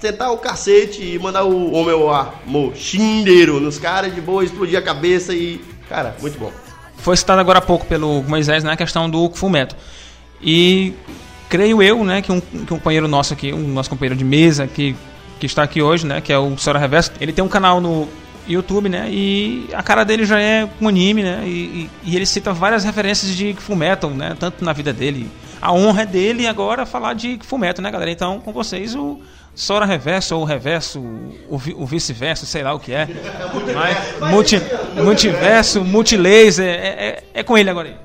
tentar 0.00 0.30
o 0.30 0.38
cacete 0.38 1.02
e 1.02 1.18
mandar 1.18 1.44
o 1.44 1.72
homem 1.72 1.94
ao 1.94 2.10
ar, 2.10 2.42
mo, 2.46 2.72
shindeiro 2.74 3.60
nos 3.60 3.78
caras 3.78 4.14
de 4.14 4.20
boa, 4.20 4.44
explodir 4.44 4.78
a 4.78 4.82
cabeça 4.82 5.34
e. 5.34 5.60
Cara, 5.88 6.16
muito 6.20 6.38
bom. 6.38 6.52
Foi 6.98 7.16
citado 7.16 7.40
agora 7.40 7.58
há 7.58 7.62
pouco 7.62 7.86
pelo 7.86 8.22
Moisés, 8.22 8.64
né, 8.64 8.72
a 8.72 8.76
questão 8.76 9.08
do 9.08 9.30
Fullmetal. 9.30 9.78
E 10.42 10.92
creio 11.48 11.82
eu, 11.82 12.04
né, 12.04 12.22
que 12.22 12.32
um, 12.32 12.40
que 12.40 12.74
um 12.74 12.78
companheiro 12.78 13.06
nosso 13.06 13.32
aqui, 13.32 13.52
um 13.52 13.68
nosso 13.68 13.88
companheiro 13.88 14.16
de 14.16 14.24
mesa 14.24 14.66
que, 14.66 14.96
que 15.38 15.46
está 15.46 15.62
aqui 15.62 15.80
hoje, 15.80 16.06
né, 16.06 16.20
que 16.20 16.32
é 16.32 16.38
o 16.38 16.56
Sora 16.58 16.78
Reverso, 16.78 17.12
ele 17.20 17.32
tem 17.32 17.44
um 17.44 17.48
canal 17.48 17.80
no 17.80 18.08
YouTube, 18.48 18.88
né, 18.88 19.08
e 19.10 19.68
a 19.72 19.82
cara 19.82 20.04
dele 20.04 20.24
já 20.24 20.40
é 20.40 20.68
um 20.80 20.88
anime, 20.88 21.22
né, 21.22 21.42
e, 21.46 21.90
e, 22.04 22.16
ele 22.16 22.26
cita 22.26 22.52
várias 22.52 22.84
referências 22.84 23.34
de 23.34 23.54
Fullmetal, 23.54 24.10
né, 24.10 24.36
tanto 24.38 24.64
na 24.64 24.72
vida 24.72 24.92
dele. 24.92 25.30
A 25.60 25.72
honra 25.72 26.02
é 26.02 26.06
dele 26.06 26.46
agora 26.46 26.84
falar 26.84 27.14
de 27.14 27.38
Fullmetal, 27.42 27.82
né, 27.82 27.90
galera? 27.90 28.10
Então, 28.10 28.40
com 28.40 28.52
vocês, 28.52 28.94
o 28.94 29.20
Sora 29.56 29.86
Reverso 29.86 30.36
ou 30.36 30.44
Reverso, 30.44 31.00
o, 31.48 31.56
vi- 31.56 31.74
o 31.74 31.86
vice-verso, 31.86 32.44
sei 32.44 32.62
lá 32.62 32.74
o 32.74 32.78
que 32.78 32.92
é. 32.92 33.08
Mas, 33.74 34.30
multi, 34.30 34.60
multiverso, 35.02 35.82
multilaser, 35.82 36.68
é, 36.68 36.88
é, 37.08 37.24
é 37.34 37.42
com 37.42 37.56
ele 37.56 37.70
agora 37.70 37.88
aí. 37.88 37.96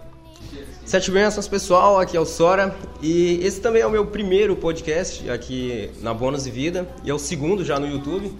Sete 0.85 1.11
bênçãos, 1.11 1.47
pessoal. 1.49 1.99
Aqui 1.99 2.15
é 2.15 2.19
o 2.19 2.25
Sora. 2.25 2.73
E 3.01 3.39
esse 3.45 3.59
também 3.61 3.81
é 3.81 3.85
o 3.85 3.91
meu 3.91 4.05
primeiro 4.05 4.55
podcast 4.55 5.29
aqui 5.29 5.89
na 6.01 6.13
Bônus 6.13 6.47
e 6.47 6.51
Vida. 6.51 6.87
E 7.03 7.09
é 7.09 7.13
o 7.13 7.19
segundo 7.19 7.63
já 7.65 7.77
no 7.79 7.87
YouTube. 7.87 8.33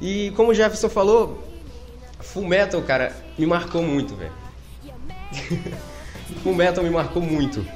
E 0.00 0.32
como 0.36 0.50
o 0.50 0.54
Jefferson 0.54 0.88
falou, 0.88 1.42
Full 2.20 2.46
Metal, 2.46 2.80
cara, 2.82 3.14
me 3.38 3.44
marcou 3.46 3.82
muito, 3.82 4.14
velho. 4.14 4.32
Full 6.42 6.54
Metal 6.54 6.82
me 6.84 6.90
marcou 6.90 7.20
muito. 7.22 7.66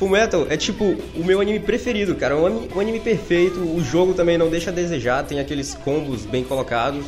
Full 0.00 0.08
Metal 0.08 0.46
é 0.48 0.56
tipo 0.56 0.96
o 1.14 1.22
meu 1.22 1.42
anime 1.42 1.60
preferido, 1.60 2.14
cara. 2.14 2.34
Um 2.34 2.46
anime, 2.46 2.70
um 2.74 2.80
anime 2.80 3.00
perfeito. 3.00 3.60
O 3.60 3.84
jogo 3.84 4.14
também 4.14 4.38
não 4.38 4.48
deixa 4.48 4.70
a 4.70 4.72
desejar. 4.72 5.26
Tem 5.26 5.38
aqueles 5.38 5.74
combos 5.74 6.24
bem 6.24 6.42
colocados. 6.42 7.04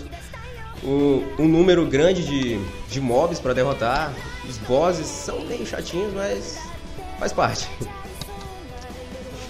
O, 0.85 1.25
um 1.39 1.49
número 1.49 1.87
grande 1.87 2.23
de, 2.23 2.61
de 2.91 3.01
mobs 3.01 3.41
pra 3.41 3.55
derrotar. 3.55 4.13
Os 4.47 4.59
bosses 4.59 5.07
são 5.07 5.41
meio 5.47 5.65
chatinhos, 5.65 6.13
mas 6.13 6.59
faz 7.19 7.33
parte. 7.33 7.67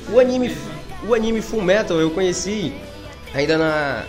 O 0.08 0.20
anime, 0.20 0.56
o 1.08 1.12
anime 1.12 1.42
Full 1.42 1.62
Metal 1.62 1.98
eu 1.98 2.12
conheci 2.12 2.72
ainda 3.34 3.58
na 3.58 4.04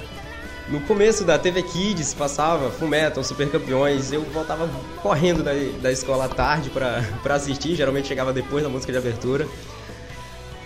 no 0.74 0.82
começo 0.82 1.24
da 1.24 1.38
TV 1.38 1.62
Kids, 1.62 2.16
passava 2.16 2.72
Full 2.72 2.88
Metal, 2.88 3.24
Super 3.24 3.48
Campeões. 3.48 4.12
Eu 4.12 4.24
voltava 4.24 4.68
correndo 5.04 5.44
da, 5.44 5.52
da 5.80 5.92
escola 5.92 6.26
à 6.26 6.28
tarde 6.28 6.72
pra 6.72 7.36
assistir, 7.36 7.76
geralmente 7.76 8.08
chegava 8.08 8.34
depois 8.34 8.64
da 8.64 8.70
música 8.70 8.92
de 8.92 8.98
abertura. 8.98 9.48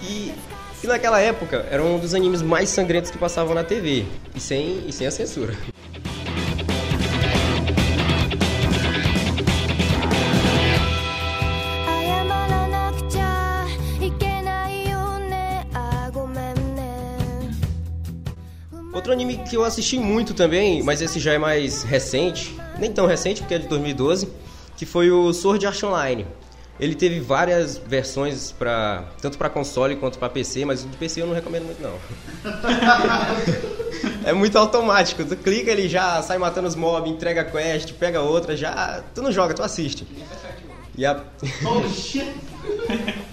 E, 0.01 0.33
e 0.81 0.87
naquela 0.87 1.19
época 1.19 1.67
era 1.69 1.83
um 1.83 1.99
dos 1.99 2.13
animes 2.13 2.41
mais 2.41 2.69
sangrentos 2.69 3.11
que 3.11 3.17
passavam 3.17 3.53
na 3.53 3.65
TV, 3.65 4.05
e 4.33 4.39
sem, 4.39 4.85
e 4.87 4.93
sem 4.93 5.05
a 5.05 5.11
censura. 5.11 5.53
Que 19.47 19.57
eu 19.57 19.63
assisti 19.63 19.97
muito 19.97 20.33
também, 20.33 20.83
mas 20.83 21.01
esse 21.01 21.19
já 21.19 21.33
é 21.33 21.37
mais 21.37 21.83
recente, 21.83 22.55
nem 22.77 22.91
tão 22.91 23.05
recente 23.05 23.41
porque 23.41 23.55
é 23.55 23.59
de 23.59 23.67
2012, 23.67 24.29
que 24.75 24.85
foi 24.85 25.09
o 25.09 25.33
Sword 25.33 25.65
Art 25.65 25.81
Online. 25.83 26.27
Ele 26.79 26.93
teve 26.93 27.19
várias 27.19 27.77
versões 27.77 28.51
para 28.51 29.05
tanto 29.19 29.37
para 29.37 29.49
console 29.49 29.95
quanto 29.95 30.19
para 30.19 30.29
PC, 30.29 30.63
mas 30.63 30.83
o 30.83 30.87
do 30.87 30.95
PC 30.95 31.23
eu 31.23 31.27
não 31.27 31.33
recomendo 31.33 31.65
muito 31.65 31.81
não. 31.81 31.95
é 34.23 34.31
muito 34.31 34.55
automático, 34.57 35.25
tu 35.25 35.35
clica 35.35 35.71
ele 35.71 35.89
já 35.89 36.21
sai 36.21 36.37
matando 36.37 36.67
os 36.67 36.75
mobs, 36.75 37.11
entrega 37.11 37.43
quest, 37.43 37.93
pega 37.93 38.21
outra, 38.21 38.55
já 38.55 39.03
tu 39.15 39.23
não 39.23 39.31
joga, 39.31 39.55
tu 39.55 39.63
assiste. 39.63 40.07
E 40.95 41.03
a... 41.03 41.23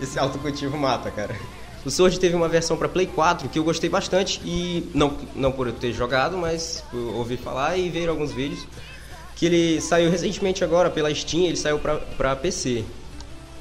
Esse 0.00 0.18
autocultivo 0.18 0.76
mata, 0.76 1.10
cara. 1.10 1.36
O 1.84 1.90
Sword 1.90 2.18
teve 2.18 2.34
uma 2.34 2.48
versão 2.48 2.76
para 2.76 2.88
Play 2.88 3.06
4 3.06 3.48
que 3.48 3.58
eu 3.58 3.64
gostei 3.64 3.88
bastante 3.88 4.40
e 4.44 4.88
não, 4.94 5.16
não 5.34 5.52
por 5.52 5.66
eu 5.68 5.72
ter 5.72 5.92
jogado, 5.92 6.36
mas 6.36 6.84
por 6.90 6.98
ouvir 6.98 7.36
falar 7.36 7.76
e 7.76 7.88
ver 7.88 8.08
alguns 8.08 8.32
vídeos. 8.32 8.66
Que 9.36 9.46
ele 9.46 9.80
saiu 9.80 10.10
recentemente 10.10 10.64
agora 10.64 10.90
pela 10.90 11.14
Steam, 11.14 11.44
ele 11.44 11.56
saiu 11.56 11.78
pra 11.78 12.36
PC. 12.36 12.84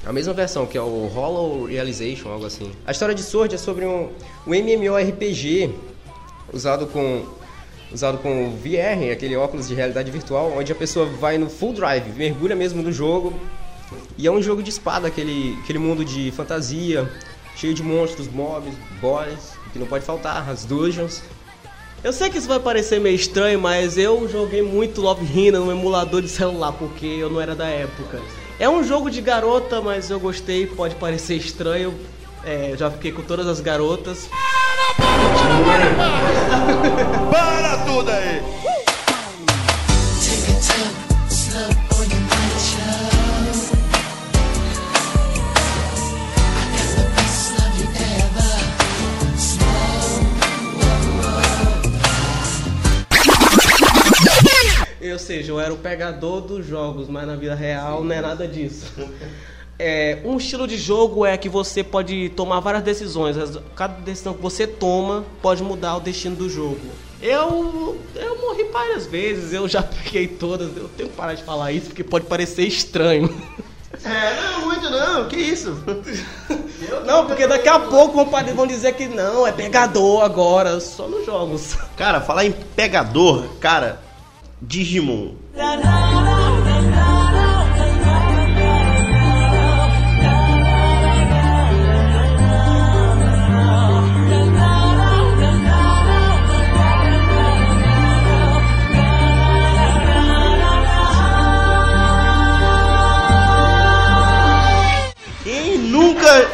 A 0.06 0.12
mesma 0.12 0.34
versão, 0.34 0.66
que 0.66 0.78
é 0.78 0.82
o 0.82 1.08
Hollow 1.08 1.66
Realization, 1.66 2.30
algo 2.30 2.46
assim. 2.46 2.72
A 2.86 2.92
história 2.92 3.14
de 3.14 3.22
Sword 3.22 3.54
é 3.54 3.58
sobre 3.58 3.86
um, 3.86 4.10
um 4.48 4.54
MMORPG 4.56 5.70
usado 6.52 6.88
com 6.88 7.26
usado 7.92 8.18
com 8.18 8.52
VR, 8.52 9.12
aquele 9.12 9.36
óculos 9.36 9.68
de 9.68 9.74
realidade 9.74 10.12
virtual, 10.12 10.54
onde 10.58 10.72
a 10.72 10.76
pessoa 10.76 11.06
vai 11.06 11.38
no 11.38 11.50
full 11.50 11.74
drive, 11.74 12.10
mergulha 12.18 12.56
mesmo 12.56 12.82
no 12.82 12.92
jogo. 12.92 13.34
E 14.18 14.28
é 14.28 14.32
um 14.32 14.42
jogo 14.42 14.62
de 14.62 14.70
espada, 14.70 15.08
aquele, 15.08 15.58
aquele 15.64 15.80
mundo 15.80 16.04
de 16.04 16.32
fantasia, 16.32 17.10
cheio 17.58 17.74
de 17.74 17.84
monstros, 17.84 18.28
mobs, 18.28 18.74
boss, 19.02 19.54
que 19.74 19.80
não 19.80 19.88
pode 19.88 20.06
faltar, 20.06 20.48
as 20.48 20.64
dungeons. 20.64 21.24
Eu 22.04 22.14
sei 22.14 22.30
que 22.30 22.38
isso 22.38 22.48
vai 22.48 22.60
parecer 22.60 23.00
meio 23.00 23.16
estranho, 23.16 23.60
mas 23.60 23.98
eu 23.98 24.30
joguei 24.30 24.62
muito 24.62 25.02
Love 25.02 25.26
Hina 25.26 25.60
no 25.60 25.72
emulador 25.72 26.22
de 26.22 26.30
celular, 26.30 26.72
porque 26.74 27.06
eu 27.06 27.30
não 27.30 27.42
era 27.42 27.56
da 27.56 27.66
época. 27.66 28.22
É 28.60 28.70
um 28.70 28.84
jogo 28.84 29.10
de 29.10 29.22
garota, 29.22 29.82
mas 29.82 30.10
eu 30.10 30.20
gostei, 30.20 30.68
pode 30.68 30.96
parecer 30.96 31.36
estranho. 31.36 31.94
É, 32.44 32.76
já 32.78 32.92
fiquei 32.92 33.12
com 33.12 33.24
todas 33.24 33.48
as 33.48 33.60
garotas. 33.60 34.30
Para 37.32 37.78
tudo 37.86 38.12
aí! 38.12 38.77
Seja, 55.28 55.52
eu 55.52 55.60
era 55.60 55.74
o 55.74 55.78
pegador 55.78 56.42
dos 56.42 56.66
jogos, 56.66 57.08
mas 57.10 57.28
na 57.28 57.36
vida 57.36 57.54
real 57.54 58.04
não 58.04 58.16
é 58.16 58.22
nada 58.22 58.48
disso. 58.48 58.94
É, 59.78 60.20
um 60.24 60.38
estilo 60.38 60.68
de 60.68 60.78
jogo 60.78 61.26
é 61.26 61.38
que 61.38 61.50
você 61.50 61.84
pode 61.84 62.30
tomar 62.30 62.62
várias 62.62 62.84
decisões. 62.84 63.36
Cada 63.76 64.00
decisão 64.00 64.34
que 64.34 64.42
você 64.42 64.66
toma 64.66 65.26
pode 65.42 65.62
mudar 65.62 65.98
o 65.98 66.00
destino 66.00 66.36
do 66.36 66.50
jogo. 66.50 66.80
Eu, 67.22 67.98
eu 68.16 68.42
morri 68.42 68.64
várias 68.72 69.06
vezes, 69.06 69.54
eu 69.54 69.68
já 69.68 69.84
peguei 69.84 70.28
todas. 70.28 70.76
Eu 70.76 70.90
tenho 70.90 71.10
que 71.10 71.16
parar 71.16 71.34
de 71.34 71.44
falar 71.44 71.72
isso 71.72 71.88
porque 71.88 72.04
pode 72.04 72.26
parecer 72.26 72.64
estranho. 72.64 73.30
É, 74.04 74.42
não, 74.42 74.66
muito 74.66 74.90
não, 74.90 75.28
que 75.28 75.36
isso? 75.36 75.78
Não, 77.06 77.26
porque 77.26 77.48
daqui 77.48 77.68
a 77.68 77.80
pouco 77.80 78.24
vão 78.56 78.68
dizer 78.68 78.94
que 78.94 79.08
não, 79.08 79.48
é 79.48 79.52
pegador 79.52 80.24
agora, 80.24 80.80
só 80.80 81.08
nos 81.08 81.26
jogos. 81.26 81.76
Cara, 81.96 82.22
falar 82.22 82.46
em 82.46 82.52
pegador, 82.52 83.48
cara, 83.60 84.00
Digimon. 84.62 85.36
Quem 105.44 105.78
nunca. 105.78 106.50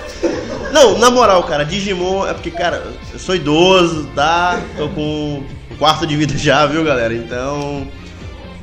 Não, 0.73 0.97
na 0.97 1.09
moral, 1.09 1.43
cara, 1.43 1.63
Digimon 1.63 2.27
é 2.27 2.33
porque, 2.33 2.51
cara, 2.51 2.83
eu 3.13 3.19
sou 3.19 3.33
idoso, 3.33 4.09
tá? 4.13 4.61
Tô 4.75 4.89
com 4.89 5.43
quarto 5.83 6.07
de 6.07 6.15
vida 6.15 6.37
já, 6.37 6.65
viu, 6.65 6.81
galera? 6.81 7.13
Então. 7.13 7.85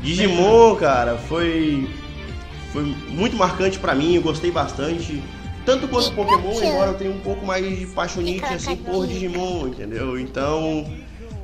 Digimon, 0.00 0.74
cara, 0.76 1.18
foi. 1.18 1.86
Foi 2.72 2.82
muito 3.08 3.36
marcante 3.36 3.78
pra 3.78 3.94
mim, 3.94 4.14
eu 4.14 4.22
gostei 4.22 4.50
bastante. 4.50 5.22
Tanto 5.66 5.86
quanto 5.86 6.12
Pokémon, 6.12 6.62
embora 6.62 6.92
eu 6.92 6.94
tenha 6.94 7.10
um 7.10 7.20
pouco 7.20 7.44
mais 7.44 7.78
de 7.78 7.84
paixonite 7.88 8.42
assim 8.46 8.74
por 8.74 9.06
Digimon, 9.06 9.68
entendeu? 9.68 10.18
Então. 10.18 10.90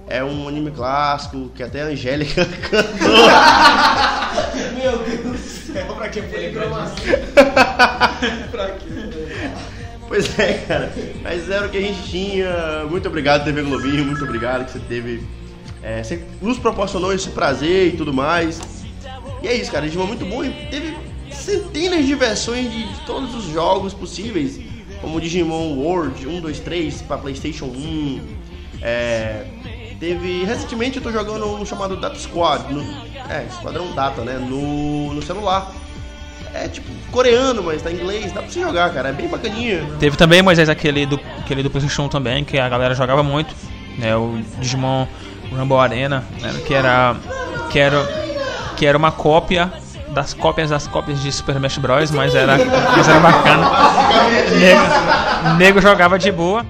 É 0.08 0.22
um 0.22 0.48
anime 0.48 0.70
clássico 0.70 1.50
que 1.52 1.64
até 1.64 1.82
a 1.82 1.86
Angélica 1.86 2.44
cantou. 2.70 3.26
Meu 4.78 4.98
Deus 4.98 5.20
do 5.20 5.36
céu, 5.36 5.94
pra 5.96 6.08
que 6.08 6.22
foi 6.22 6.52
Pra 8.52 8.70
quê? 8.70 8.86
Pois 10.06 10.38
é, 10.38 10.52
cara. 10.54 10.92
Mas 11.22 11.50
era 11.50 11.66
o 11.66 11.68
que 11.68 11.76
a 11.76 11.80
gente 11.80 12.08
tinha. 12.08 12.84
Muito 12.88 13.08
obrigado, 13.08 13.44
TV 13.44 13.62
Globinho. 13.62 14.04
Muito 14.04 14.22
obrigado 14.22 14.64
que 14.64 14.70
você 14.70 14.78
teve. 14.78 15.26
É, 15.86 16.02
você 16.02 16.20
nos 16.42 16.58
proporcionou 16.58 17.12
esse 17.12 17.28
prazer 17.30 17.94
e 17.94 17.96
tudo 17.96 18.12
mais. 18.12 18.60
E 19.40 19.46
é 19.46 19.54
isso, 19.54 19.70
cara. 19.70 19.86
Digimon 19.86 20.02
é 20.02 20.08
muito 20.08 20.26
bom 20.26 20.42
e 20.42 20.50
teve 20.68 20.96
centenas 21.30 22.04
de 22.04 22.12
versões 22.16 22.72
de 22.72 22.84
todos 23.06 23.32
os 23.36 23.44
jogos 23.52 23.94
possíveis. 23.94 24.58
Como 25.00 25.20
Digimon 25.20 25.76
World 25.76 26.26
1, 26.26 26.40
2, 26.40 26.58
3 26.58 27.02
para 27.02 27.18
PlayStation 27.18 27.66
1. 27.66 28.20
É, 28.82 29.44
teve. 30.00 30.42
Recentemente 30.44 30.96
eu 30.96 31.02
tô 31.04 31.12
jogando 31.12 31.46
um 31.46 31.64
chamado 31.64 31.96
Data 31.96 32.18
Squad. 32.18 32.74
No, 32.74 32.82
é, 33.30 33.46
Esquadrão 33.48 33.94
Data, 33.94 34.22
né? 34.22 34.38
No, 34.38 35.14
no 35.14 35.22
celular. 35.22 35.72
é 36.52 36.66
tipo 36.66 36.88
coreano, 37.12 37.62
mas 37.62 37.80
tá 37.80 37.92
em 37.92 37.94
inglês, 37.94 38.32
dá 38.32 38.42
pra 38.42 38.50
você 38.50 38.60
jogar, 38.60 38.92
cara, 38.92 39.10
é 39.10 39.12
bem 39.12 39.28
bacaninha. 39.28 39.86
Teve 40.00 40.16
também, 40.16 40.42
Moisés, 40.42 40.68
aquele 40.68 41.06
do, 41.06 41.20
aquele 41.38 41.62
do 41.62 41.70
PlayStation 41.70 42.06
1 42.06 42.08
também, 42.08 42.44
que 42.44 42.58
a 42.58 42.68
galera 42.68 42.92
jogava 42.92 43.22
muito, 43.22 43.54
né? 43.98 44.16
O 44.16 44.40
Digimon 44.58 45.06
Rumble 45.52 45.78
Arena, 45.78 46.24
né, 46.40 46.54
que 46.66 46.74
era 46.74 47.16
que 47.70 47.78
era 47.78 48.26
que 48.76 48.86
era 48.86 48.96
uma 48.96 49.10
cópia 49.12 49.72
das 50.08 50.32
cópias 50.32 50.70
das 50.70 50.86
cópias 50.86 51.20
de 51.20 51.30
Super 51.32 51.56
Smash 51.56 51.78
Bros, 51.78 52.10
mas 52.10 52.34
era 52.34 52.56
mas 52.56 53.08
era 53.08 53.20
bacana. 53.20 53.70
Nego, 54.58 55.56
nego 55.58 55.80
jogava 55.80 56.18
de 56.18 56.30
boa. 56.32 56.64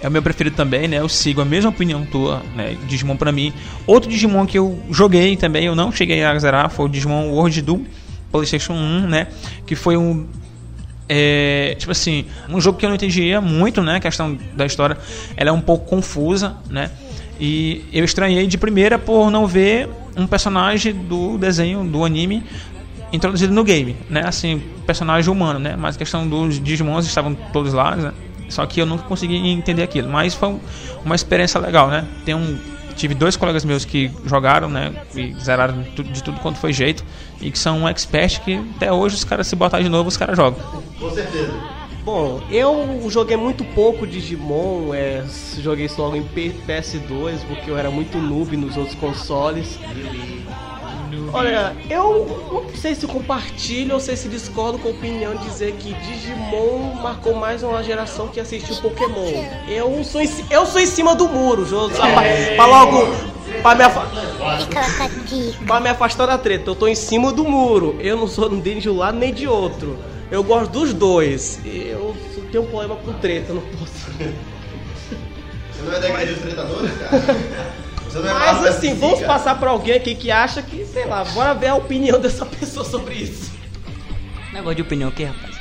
É 0.00 0.08
o 0.08 0.10
meu 0.10 0.22
preferido 0.22 0.54
também, 0.54 0.86
né? 0.86 0.98
Eu 0.98 1.08
sigo 1.08 1.40
a 1.40 1.44
mesma 1.44 1.70
opinião 1.70 2.04
tua, 2.04 2.42
né? 2.54 2.76
Digimon 2.86 3.16
pra 3.16 3.32
mim. 3.32 3.52
Outro 3.86 4.10
Digimon 4.10 4.46
que 4.46 4.58
eu 4.58 4.78
joguei 4.90 5.36
também, 5.36 5.64
eu 5.64 5.74
não 5.74 5.90
cheguei 5.90 6.22
a 6.22 6.38
zerar, 6.38 6.68
foi 6.68 6.84
o 6.84 6.88
Digimon 6.88 7.30
World 7.30 7.62
do 7.62 7.84
PlayStation 8.30 8.74
1, 8.74 9.06
né? 9.08 9.28
Que 9.66 9.74
foi 9.74 9.96
um 9.96 10.26
é, 11.08 11.76
tipo 11.78 11.92
assim, 11.92 12.26
um 12.48 12.60
jogo 12.60 12.78
que 12.78 12.84
eu 12.84 12.88
não 12.88 12.96
entendia 12.96 13.40
muito, 13.40 13.82
né? 13.82 13.96
A 13.96 14.00
questão 14.00 14.36
da 14.54 14.66
história, 14.66 14.98
ela 15.36 15.50
é 15.50 15.52
um 15.52 15.60
pouco 15.60 15.86
confusa, 15.86 16.56
né? 16.68 16.90
E 17.38 17.84
eu 17.92 18.04
estranhei 18.04 18.46
de 18.46 18.56
primeira 18.56 18.98
por 18.98 19.30
não 19.30 19.46
ver 19.46 19.88
um 20.16 20.26
personagem 20.26 20.94
do 20.94 21.36
desenho, 21.36 21.84
do 21.84 22.04
anime, 22.04 22.42
introduzido 23.12 23.52
no 23.52 23.62
game, 23.62 23.94
né? 24.08 24.22
Assim, 24.26 24.62
personagem 24.86 25.30
humano, 25.30 25.58
né? 25.58 25.76
Mas 25.78 25.96
a 25.96 25.98
questão 25.98 26.26
dos 26.26 26.58
Digimons 26.60 27.06
estavam 27.06 27.34
todos 27.52 27.72
lá, 27.72 27.94
né? 27.94 28.12
Só 28.48 28.64
que 28.64 28.80
eu 28.80 28.86
nunca 28.86 29.02
consegui 29.04 29.36
entender 29.48 29.82
aquilo. 29.82 30.08
Mas 30.08 30.34
foi 30.34 30.48
um- 30.48 30.60
uma 31.04 31.14
experiência 31.14 31.60
legal, 31.60 31.88
né? 31.88 32.06
Tem 32.24 32.34
um, 32.34 32.56
tive 32.96 33.12
dois 33.14 33.36
colegas 33.36 33.64
meus 33.64 33.84
que 33.84 34.10
jogaram, 34.24 34.68
né? 34.68 34.92
E 35.14 35.34
zeraram 35.40 35.82
de 35.82 35.90
tudo, 35.90 36.10
de 36.10 36.22
tudo 36.22 36.40
quanto 36.40 36.58
foi 36.58 36.72
jeito. 36.72 37.04
E 37.40 37.50
que 37.50 37.58
são 37.58 37.80
um 37.80 37.88
expert 37.88 38.40
que 38.40 38.54
até 38.76 38.90
hoje 38.90 39.16
os 39.16 39.24
caras, 39.24 39.46
se 39.46 39.54
botar 39.56 39.80
de 39.82 39.88
novo, 39.88 40.08
os 40.08 40.16
caras 40.16 40.36
jogam. 40.36 40.58
Com 40.98 41.10
certeza. 41.10 41.52
Bom, 42.06 42.40
eu 42.52 43.04
joguei 43.10 43.36
muito 43.36 43.64
pouco 43.64 44.06
Digimon, 44.06 44.94
é, 44.94 45.24
joguei 45.60 45.88
só 45.88 46.14
em 46.14 46.22
P- 46.22 46.54
PS2, 46.64 47.40
porque 47.48 47.68
eu 47.68 47.76
era 47.76 47.90
muito 47.90 48.16
noob 48.18 48.56
nos 48.56 48.76
outros 48.76 48.94
consoles. 48.94 49.76
Olha, 51.32 51.74
eu 51.90 52.24
não 52.52 52.76
sei 52.76 52.94
se 52.94 53.08
compartilho 53.08 53.94
ou 53.94 53.98
sei 54.00 54.14
se 54.16 54.28
discordo 54.28 54.78
com 54.78 54.86
a 54.88 54.92
opinião 54.92 55.34
de 55.34 55.44
dizer 55.48 55.72
que 55.80 55.92
Digimon 55.94 56.94
marcou 57.02 57.34
mais 57.34 57.64
uma 57.64 57.82
geração 57.82 58.28
que 58.28 58.38
assistiu 58.38 58.76
Pokémon. 58.76 59.44
Eu 59.68 60.04
sou 60.04 60.20
em, 60.22 60.30
eu 60.48 60.64
sou 60.64 60.80
em 60.80 60.86
cima 60.86 61.12
do 61.16 61.28
muro, 61.28 61.66
pra, 61.66 62.22
pra 62.54 62.66
logo. 62.66 63.08
Pra 63.62 63.74
me, 63.74 63.82
afa- 63.82 64.06
pra 65.66 65.80
me 65.80 65.88
afastar 65.88 66.26
da 66.26 66.38
treta, 66.38 66.70
eu 66.70 66.76
tô 66.76 66.86
em 66.86 66.94
cima 66.94 67.32
do 67.32 67.44
muro. 67.44 67.96
Eu 67.98 68.16
não 68.16 68.28
sou 68.28 68.48
nem 68.48 68.78
de 68.78 68.88
um 68.88 68.96
lado 68.96 69.18
nem 69.18 69.34
de 69.34 69.48
outro. 69.48 69.98
Eu 70.30 70.42
gosto 70.42 70.70
dos 70.72 70.92
dois. 70.92 71.60
Eu 71.64 72.16
tenho 72.50 72.64
um 72.64 72.66
problema 72.66 72.96
com 72.96 73.12
treta, 73.14 73.52
eu 73.52 73.56
não 73.56 73.62
posso. 73.62 74.10
Você 75.72 75.82
não 75.84 75.92
é 75.92 76.00
da 76.00 76.08
igreja 76.08 76.32
dos 76.32 76.42
tretadores, 76.42 76.90
cara? 76.98 77.22
Você 78.04 78.18
não 78.18 78.28
é 78.28 78.32
Mas 78.34 78.64
assim, 78.66 78.94
vamos 78.94 79.20
cara? 79.20 79.32
passar 79.32 79.58
pra 79.58 79.70
alguém 79.70 79.94
aqui 79.94 80.14
que 80.14 80.30
acha 80.30 80.62
que, 80.62 80.84
sei 80.86 81.04
lá, 81.06 81.24
bora 81.24 81.54
ver 81.54 81.68
a 81.68 81.74
opinião 81.74 82.18
dessa 82.18 82.44
pessoa 82.46 82.84
sobre 82.84 83.14
isso. 83.14 83.52
Negócio 84.52 84.76
de 84.76 84.82
opinião 84.82 85.10
aqui, 85.10 85.24
rapaz. 85.24 85.56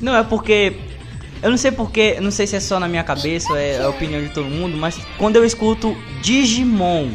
Não, 0.00 0.14
é 0.14 0.22
porque. 0.22 0.76
Eu 1.42 1.50
não 1.50 1.56
sei 1.56 1.72
porque. 1.72 2.20
Não 2.20 2.30
sei 2.30 2.46
se 2.46 2.54
é 2.56 2.60
só 2.60 2.78
na 2.78 2.86
minha 2.86 3.02
cabeça 3.02 3.50
ou 3.50 3.56
é 3.56 3.82
a 3.82 3.88
opinião 3.88 4.22
de 4.22 4.28
todo 4.28 4.46
mundo, 4.46 4.76
mas 4.76 4.98
quando 5.16 5.36
eu 5.36 5.44
escuto 5.44 5.96
Digimon, 6.20 7.10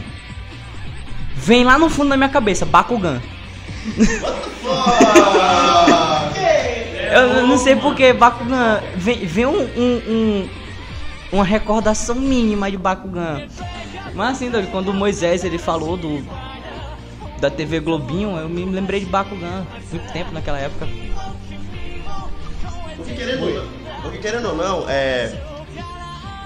vem 1.36 1.63
lá 1.63 1.77
no 1.77 1.89
fundo 1.89 2.10
da 2.10 2.17
minha 2.17 2.29
cabeça, 2.29 2.65
Bakugan. 2.65 3.22
Eu 7.13 7.48
não 7.48 7.58
sei 7.58 7.75
porque 7.75 8.13
Bakugan. 8.13 8.82
Vem, 8.96 9.25
vem 9.25 9.46
um, 9.46 9.62
um- 9.62 10.02
um- 10.08 10.50
uma 11.32 11.44
recordação 11.44 12.16
mínima 12.16 12.70
de 12.70 12.78
Bakugan. 12.78 13.48
Mas 14.13 14.32
assim, 14.38 14.52
quando 14.72 14.90
o 14.90 14.94
Moisés 14.94 15.44
ele 15.44 15.58
falou 15.58 15.98
do. 15.98 16.24
Da 17.40 17.50
TV 17.50 17.82
Globinho, 17.82 18.38
eu 18.38 18.48
me 18.48 18.63
lembrei 18.63 19.02
de 19.02 19.06
Bakugan. 19.06 19.65
Muito 19.91 20.13
tempo 20.13 20.32
naquela 20.32 20.58
época. 20.60 20.88
Porque 22.96 23.13
querendo, 23.13 23.69
porque 24.02 24.17
querendo 24.19 24.48
ou 24.50 24.56
não, 24.56 24.86
é. 24.88 25.34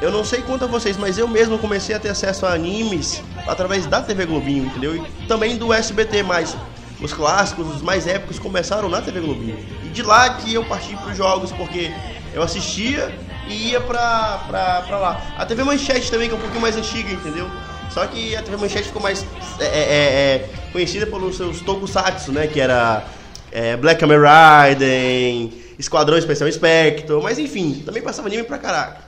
Eu 0.02 0.12
não 0.12 0.24
sei 0.24 0.42
quanto 0.42 0.64
a 0.66 0.68
vocês, 0.68 0.96
mas 0.96 1.18
eu 1.18 1.28
mesmo 1.28 1.58
comecei 1.58 1.96
a 1.96 2.00
ter 2.00 2.10
acesso 2.10 2.46
a 2.46 2.54
animes 2.54 3.22
através 3.48 3.86
da 3.88 4.00
TV 4.02 4.26
Globinho, 4.28 4.66
entendeu? 4.66 4.96
E 4.96 5.02
também 5.28 5.58
do 5.58 5.74
SBT, 5.74 6.22
mas 6.24 6.56
os 7.02 7.14
clássicos, 7.14 7.68
os 7.76 7.82
mais 7.82 8.08
épicos 8.08 8.40
começaram 8.40 8.90
na 8.90 9.02
TV 9.02 9.20
Globinho. 9.20 9.58
E 9.84 9.90
de 9.90 10.02
lá 10.02 10.32
que 10.32 10.54
eu 10.54 10.64
parti 10.66 10.96
pros 10.96 11.16
jogos, 11.16 11.52
porque 11.52 11.92
eu 12.34 12.42
assistia 12.42 13.14
e 13.48 13.70
ia 13.70 13.82
pra, 13.82 14.44
pra, 14.48 14.82
pra 14.82 14.98
lá. 14.98 15.22
A 15.38 15.46
TV 15.46 15.64
Manchete 15.64 16.10
também, 16.12 16.28
que 16.28 16.36
é 16.36 16.38
um 16.38 16.42
pouquinho 16.42 16.62
mais 16.62 16.76
antiga, 16.76 17.12
entendeu? 17.12 17.50
Só 17.92 18.06
que 18.06 18.36
a 18.36 18.42
TV 18.42 18.58
Manchete 18.58 18.88
ficou 18.88 19.02
mais 19.02 19.26
é, 19.60 19.66
é, 19.66 19.68
é, 19.68 20.50
conhecida 20.72 21.06
pelos 21.06 21.38
seus 21.38 21.62
tokusatsu, 21.62 22.32
né? 22.32 22.48
Que 22.48 22.60
era 22.60 23.06
é, 23.52 23.78
Black 23.78 24.00
Kamen 24.00 24.18
Rider, 24.18 25.50
Esquadrão 25.80 26.18
Especial 26.18 26.52
Spectre, 26.52 27.16
mas 27.22 27.40
enfim, 27.40 27.82
também 27.86 28.02
passava 28.02 28.28
anime 28.28 28.44
pra 28.44 28.58
caraca. 28.58 29.07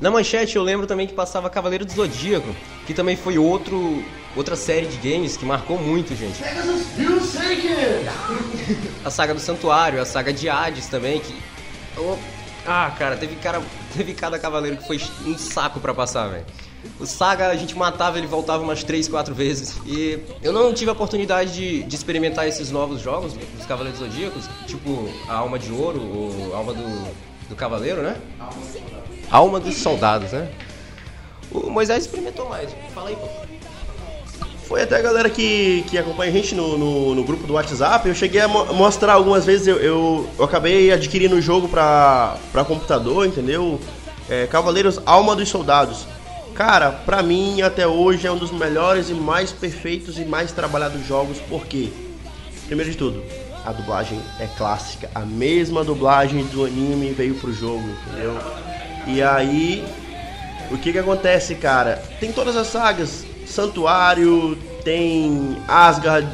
Na 0.00 0.10
manchete 0.10 0.56
eu 0.56 0.62
lembro 0.62 0.86
também 0.86 1.06
que 1.06 1.14
passava 1.14 1.48
Cavaleiro 1.48 1.84
do 1.84 1.92
Zodíaco, 1.92 2.54
que 2.86 2.92
também 2.92 3.16
foi 3.16 3.38
outro, 3.38 4.04
outra 4.34 4.56
série 4.56 4.86
de 4.86 4.96
games 4.96 5.36
que 5.36 5.44
marcou 5.44 5.78
muito, 5.78 6.14
gente. 6.16 6.42
A 9.04 9.10
saga 9.10 9.34
do 9.34 9.40
Santuário, 9.40 10.00
a 10.00 10.04
saga 10.04 10.32
de 10.32 10.48
Hades 10.48 10.86
também, 10.88 11.20
que. 11.20 11.34
Oh, 11.96 12.16
ah, 12.66 12.92
cara, 12.98 13.16
teve, 13.16 13.36
cara, 13.36 13.62
teve 13.96 14.14
cada 14.14 14.38
cavaleiro 14.38 14.76
que 14.78 14.86
foi 14.86 15.00
um 15.26 15.38
saco 15.38 15.78
pra 15.78 15.94
passar, 15.94 16.28
velho. 16.28 16.46
O 17.00 17.06
Saga 17.06 17.48
a 17.48 17.56
gente 17.56 17.74
matava, 17.76 18.18
ele 18.18 18.26
voltava 18.26 18.62
umas 18.62 18.84
3, 18.84 19.08
4 19.08 19.34
vezes. 19.34 19.78
E 19.86 20.18
eu 20.42 20.52
não 20.52 20.72
tive 20.74 20.90
a 20.90 20.92
oportunidade 20.92 21.54
de, 21.54 21.82
de 21.82 21.96
experimentar 21.96 22.46
esses 22.46 22.70
novos 22.70 23.00
jogos 23.00 23.32
dos 23.32 23.66
Cavaleiros 23.66 24.00
Zodíacos, 24.00 24.48
tipo 24.66 25.08
a 25.26 25.34
Alma 25.34 25.58
de 25.58 25.72
Ouro, 25.72 26.00
ou 26.00 26.54
a 26.54 26.58
Alma 26.58 26.74
do, 26.74 27.14
do 27.48 27.56
Cavaleiro, 27.56 28.02
né? 28.02 28.16
Alma 28.38 29.03
dos 29.60 29.76
Soldados, 29.76 30.30
né? 30.32 30.48
O 31.50 31.68
Moisés 31.70 32.04
experimentou 32.04 32.48
mais. 32.48 32.70
Fala 32.94 33.08
aí, 33.08 33.16
pô. 33.16 33.26
Foi 34.66 34.82
até 34.82 34.96
a 34.96 35.02
galera 35.02 35.28
que, 35.28 35.84
que 35.88 35.98
acompanha 35.98 36.30
a 36.30 36.34
gente 36.34 36.54
no, 36.54 36.78
no, 36.78 37.14
no 37.14 37.24
grupo 37.24 37.46
do 37.46 37.52
WhatsApp. 37.54 38.08
Eu 38.08 38.14
cheguei 38.14 38.40
a 38.40 38.48
mo- 38.48 38.72
mostrar 38.72 39.12
algumas 39.14 39.44
vezes, 39.44 39.66
eu, 39.66 39.76
eu, 39.76 40.26
eu 40.38 40.44
acabei 40.44 40.90
adquirindo 40.90 41.36
o 41.36 41.40
jogo 41.40 41.68
pra, 41.68 42.36
pra 42.50 42.64
computador, 42.64 43.26
entendeu? 43.26 43.78
É, 44.28 44.46
Cavaleiros 44.46 45.00
Alma 45.04 45.36
dos 45.36 45.48
Soldados. 45.48 46.06
Cara, 46.54 46.90
pra 46.92 47.22
mim 47.22 47.60
até 47.60 47.86
hoje 47.86 48.26
é 48.26 48.32
um 48.32 48.38
dos 48.38 48.52
melhores 48.52 49.10
e 49.10 49.14
mais 49.14 49.50
perfeitos 49.52 50.16
e 50.18 50.24
mais 50.24 50.50
trabalhados 50.52 51.04
jogos, 51.06 51.38
porque, 51.48 51.90
primeiro 52.66 52.90
de 52.90 52.96
tudo, 52.96 53.22
a 53.66 53.72
dublagem 53.72 54.18
é 54.40 54.46
clássica. 54.56 55.10
A 55.14 55.20
mesma 55.20 55.84
dublagem 55.84 56.44
do 56.46 56.64
anime 56.64 57.12
veio 57.12 57.34
pro 57.34 57.52
jogo, 57.52 57.84
entendeu? 58.06 58.38
E 59.06 59.22
aí, 59.22 59.84
o 60.70 60.78
que 60.78 60.92
que 60.92 60.98
acontece, 60.98 61.54
cara? 61.54 62.02
Tem 62.20 62.32
todas 62.32 62.56
as 62.56 62.66
sagas. 62.68 63.24
Santuário, 63.46 64.56
tem 64.82 65.56
Asgard, 65.68 66.26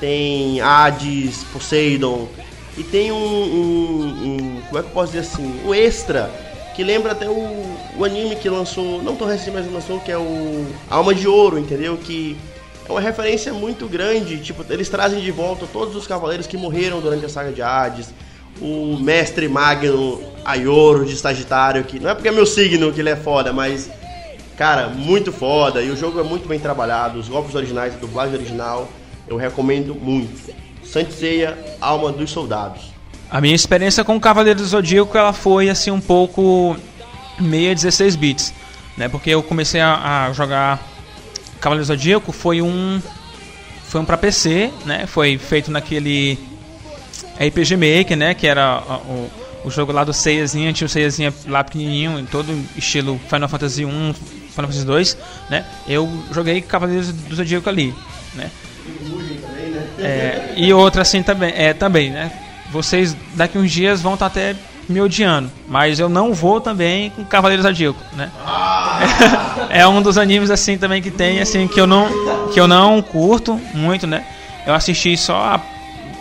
tem 0.00 0.60
Hades, 0.60 1.44
Poseidon. 1.52 2.28
E 2.76 2.82
tem 2.82 3.12
um, 3.12 3.16
um- 3.16 4.06
um- 4.06 4.60
Como 4.66 4.78
é 4.78 4.82
que 4.82 4.88
eu 4.88 4.92
posso 4.92 5.12
dizer 5.12 5.20
assim? 5.26 5.60
Um 5.64 5.74
extra. 5.74 6.30
Que 6.74 6.82
lembra 6.82 7.12
até 7.12 7.28
o, 7.28 7.76
o 7.96 8.04
anime 8.04 8.34
que 8.36 8.48
lançou. 8.48 9.00
Não 9.02 9.14
tão 9.14 9.28
recente, 9.28 9.52
mas 9.52 9.70
lançou, 9.72 10.00
que 10.00 10.10
é 10.10 10.18
o 10.18 10.66
Alma 10.90 11.14
de 11.14 11.28
Ouro, 11.28 11.58
entendeu? 11.58 11.96
Que 11.96 12.36
é 12.88 12.90
uma 12.90 13.00
referência 13.00 13.52
muito 13.52 13.86
grande. 13.86 14.38
Tipo, 14.42 14.64
eles 14.72 14.88
trazem 14.88 15.20
de 15.20 15.30
volta 15.30 15.66
todos 15.72 15.94
os 15.94 16.06
cavaleiros 16.06 16.46
que 16.48 16.56
morreram 16.56 17.00
durante 17.00 17.24
a 17.24 17.28
saga 17.28 17.52
de 17.52 17.62
Hades. 17.62 18.08
O 18.60 18.96
mestre 18.98 19.48
Magno 19.48 20.22
Aioro 20.44 21.04
de 21.04 21.16
Sagitário, 21.16 21.84
que 21.84 21.98
não 21.98 22.10
é 22.10 22.14
porque 22.14 22.28
é 22.28 22.32
meu 22.32 22.46
signo 22.46 22.92
que 22.92 23.00
ele 23.00 23.10
é 23.10 23.16
foda, 23.16 23.52
mas 23.52 23.90
Cara, 24.56 24.88
muito 24.88 25.32
foda. 25.32 25.82
E 25.82 25.90
o 25.90 25.96
jogo 25.96 26.20
é 26.20 26.22
muito 26.22 26.46
bem 26.46 26.58
trabalhado. 26.58 27.18
Os 27.18 27.28
golpes 27.28 27.54
originais, 27.54 27.94
a 27.94 27.98
dublagem 27.98 28.36
original, 28.36 28.88
eu 29.26 29.36
recomendo 29.36 29.94
muito. 29.94 30.54
Santiceia, 30.84 31.58
Alma 31.80 32.12
dos 32.12 32.30
Soldados. 32.30 32.92
A 33.30 33.40
minha 33.40 33.54
experiência 33.54 34.04
com 34.04 34.16
o 34.16 34.20
Cavaleiro 34.20 34.60
do 34.60 34.66
Zodíaco 34.66 35.16
ela 35.16 35.32
foi 35.32 35.68
assim 35.68 35.90
um 35.90 36.00
pouco 36.00 36.76
meia 37.40 37.74
16 37.74 38.14
bits, 38.14 38.54
né? 38.96 39.08
Porque 39.08 39.30
eu 39.30 39.42
comecei 39.42 39.80
a, 39.80 40.26
a 40.26 40.32
jogar 40.32 40.80
Cavaleiro 41.60 41.84
do 41.84 41.88
Zodíaco 41.88 42.30
foi 42.30 42.62
um 42.62 43.02
foi 43.88 44.00
um 44.00 44.04
para 44.04 44.16
PC, 44.16 44.70
né? 44.84 45.06
Foi 45.06 45.36
feito 45.36 45.70
naquele 45.70 46.38
RPG 47.38 47.76
Maker, 47.76 48.16
né? 48.16 48.34
Que 48.34 48.46
era 48.46 48.82
o, 49.06 49.30
o 49.64 49.70
jogo 49.70 49.92
lá 49.92 50.04
do 50.04 50.12
Seiyazinha, 50.12 50.72
tinha 50.72 50.86
o 50.86 50.88
Seiyazinha 50.88 51.32
lá 51.46 51.64
pequenininho, 51.64 52.18
em 52.18 52.26
todo 52.26 52.52
estilo 52.76 53.18
Final 53.28 53.48
Fantasy 53.48 53.84
1, 53.84 53.90
Final 53.90 54.68
Fantasy 54.70 54.84
2, 54.84 55.18
né? 55.50 55.64
Eu 55.88 56.10
joguei 56.32 56.60
Cavaleiros 56.60 57.10
do 57.10 57.34
Zodíaco 57.34 57.68
ali, 57.68 57.94
né? 58.34 58.50
É, 59.98 60.52
e 60.56 60.72
outra 60.72 61.02
assim 61.02 61.22
também, 61.22 61.52
é 61.56 61.72
também, 61.72 62.10
né? 62.10 62.30
Vocês 62.70 63.16
daqui 63.34 63.56
uns 63.56 63.70
dias 63.70 64.02
vão 64.02 64.14
estar 64.14 64.26
até 64.26 64.54
me 64.88 65.00
odiando, 65.00 65.50
mas 65.66 65.98
eu 65.98 66.08
não 66.08 66.34
vou 66.34 66.60
também 66.60 67.10
com 67.10 67.24
Cavaleiros 67.24 67.64
Zodíaco, 67.64 68.00
né? 68.14 68.30
É, 69.70 69.84
um 69.88 70.00
dos 70.00 70.18
animes 70.18 70.52
assim 70.52 70.78
também 70.78 71.02
que 71.02 71.10
tem 71.10 71.40
assim 71.40 71.66
que 71.66 71.80
eu 71.80 71.86
não 71.86 72.08
que 72.52 72.60
eu 72.60 72.68
não 72.68 73.02
curto 73.02 73.60
muito, 73.72 74.06
né? 74.06 74.24
Eu 74.64 74.72
assisti 74.72 75.16
só 75.16 75.36
a, 75.36 75.60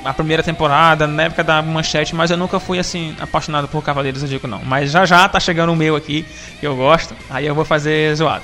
a 0.03 0.13
primeira 0.13 0.43
temporada 0.43 1.07
na 1.07 1.23
época 1.23 1.43
da 1.43 1.61
manchete, 1.61 2.15
mas 2.15 2.31
eu 2.31 2.37
nunca 2.37 2.59
fui 2.59 2.79
assim 2.79 3.15
apaixonado 3.19 3.67
por 3.67 3.83
Cavaleiros 3.83 4.21
Zodíaco 4.21 4.47
não. 4.47 4.63
Mas 4.63 4.91
já 4.91 5.05
já 5.05 5.27
tá 5.27 5.39
chegando 5.39 5.71
o 5.71 5.75
meu 5.75 5.95
aqui 5.95 6.25
que 6.59 6.67
eu 6.67 6.75
gosto, 6.75 7.15
aí 7.29 7.45
eu 7.45 7.55
vou 7.55 7.65
fazer 7.65 8.15
zoado. 8.15 8.43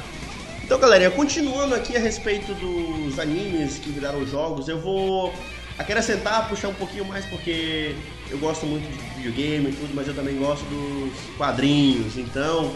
Então, 0.63 0.79
galerinha, 0.79 1.09
continuando 1.09 1.73
aqui 1.73 1.97
a 1.97 1.99
respeito 1.99 2.53
dos 2.53 3.17
animes 3.17 3.79
que 3.79 3.89
viraram 3.89 4.25
jogos, 4.27 4.67
eu 4.67 4.79
vou 4.79 5.33
acrescentar, 5.79 6.47
puxar 6.47 6.67
um 6.67 6.73
pouquinho 6.75 7.05
mais, 7.05 7.25
porque 7.25 7.95
eu 8.29 8.37
gosto 8.37 8.65
muito 8.67 8.87
de 8.87 9.15
videogame 9.15 9.69
e 9.69 9.71
tudo, 9.71 9.95
mas 9.95 10.07
eu 10.07 10.13
também 10.13 10.37
gosto 10.37 10.63
dos 10.65 11.11
quadrinhos. 11.37 12.17
Então, 12.17 12.71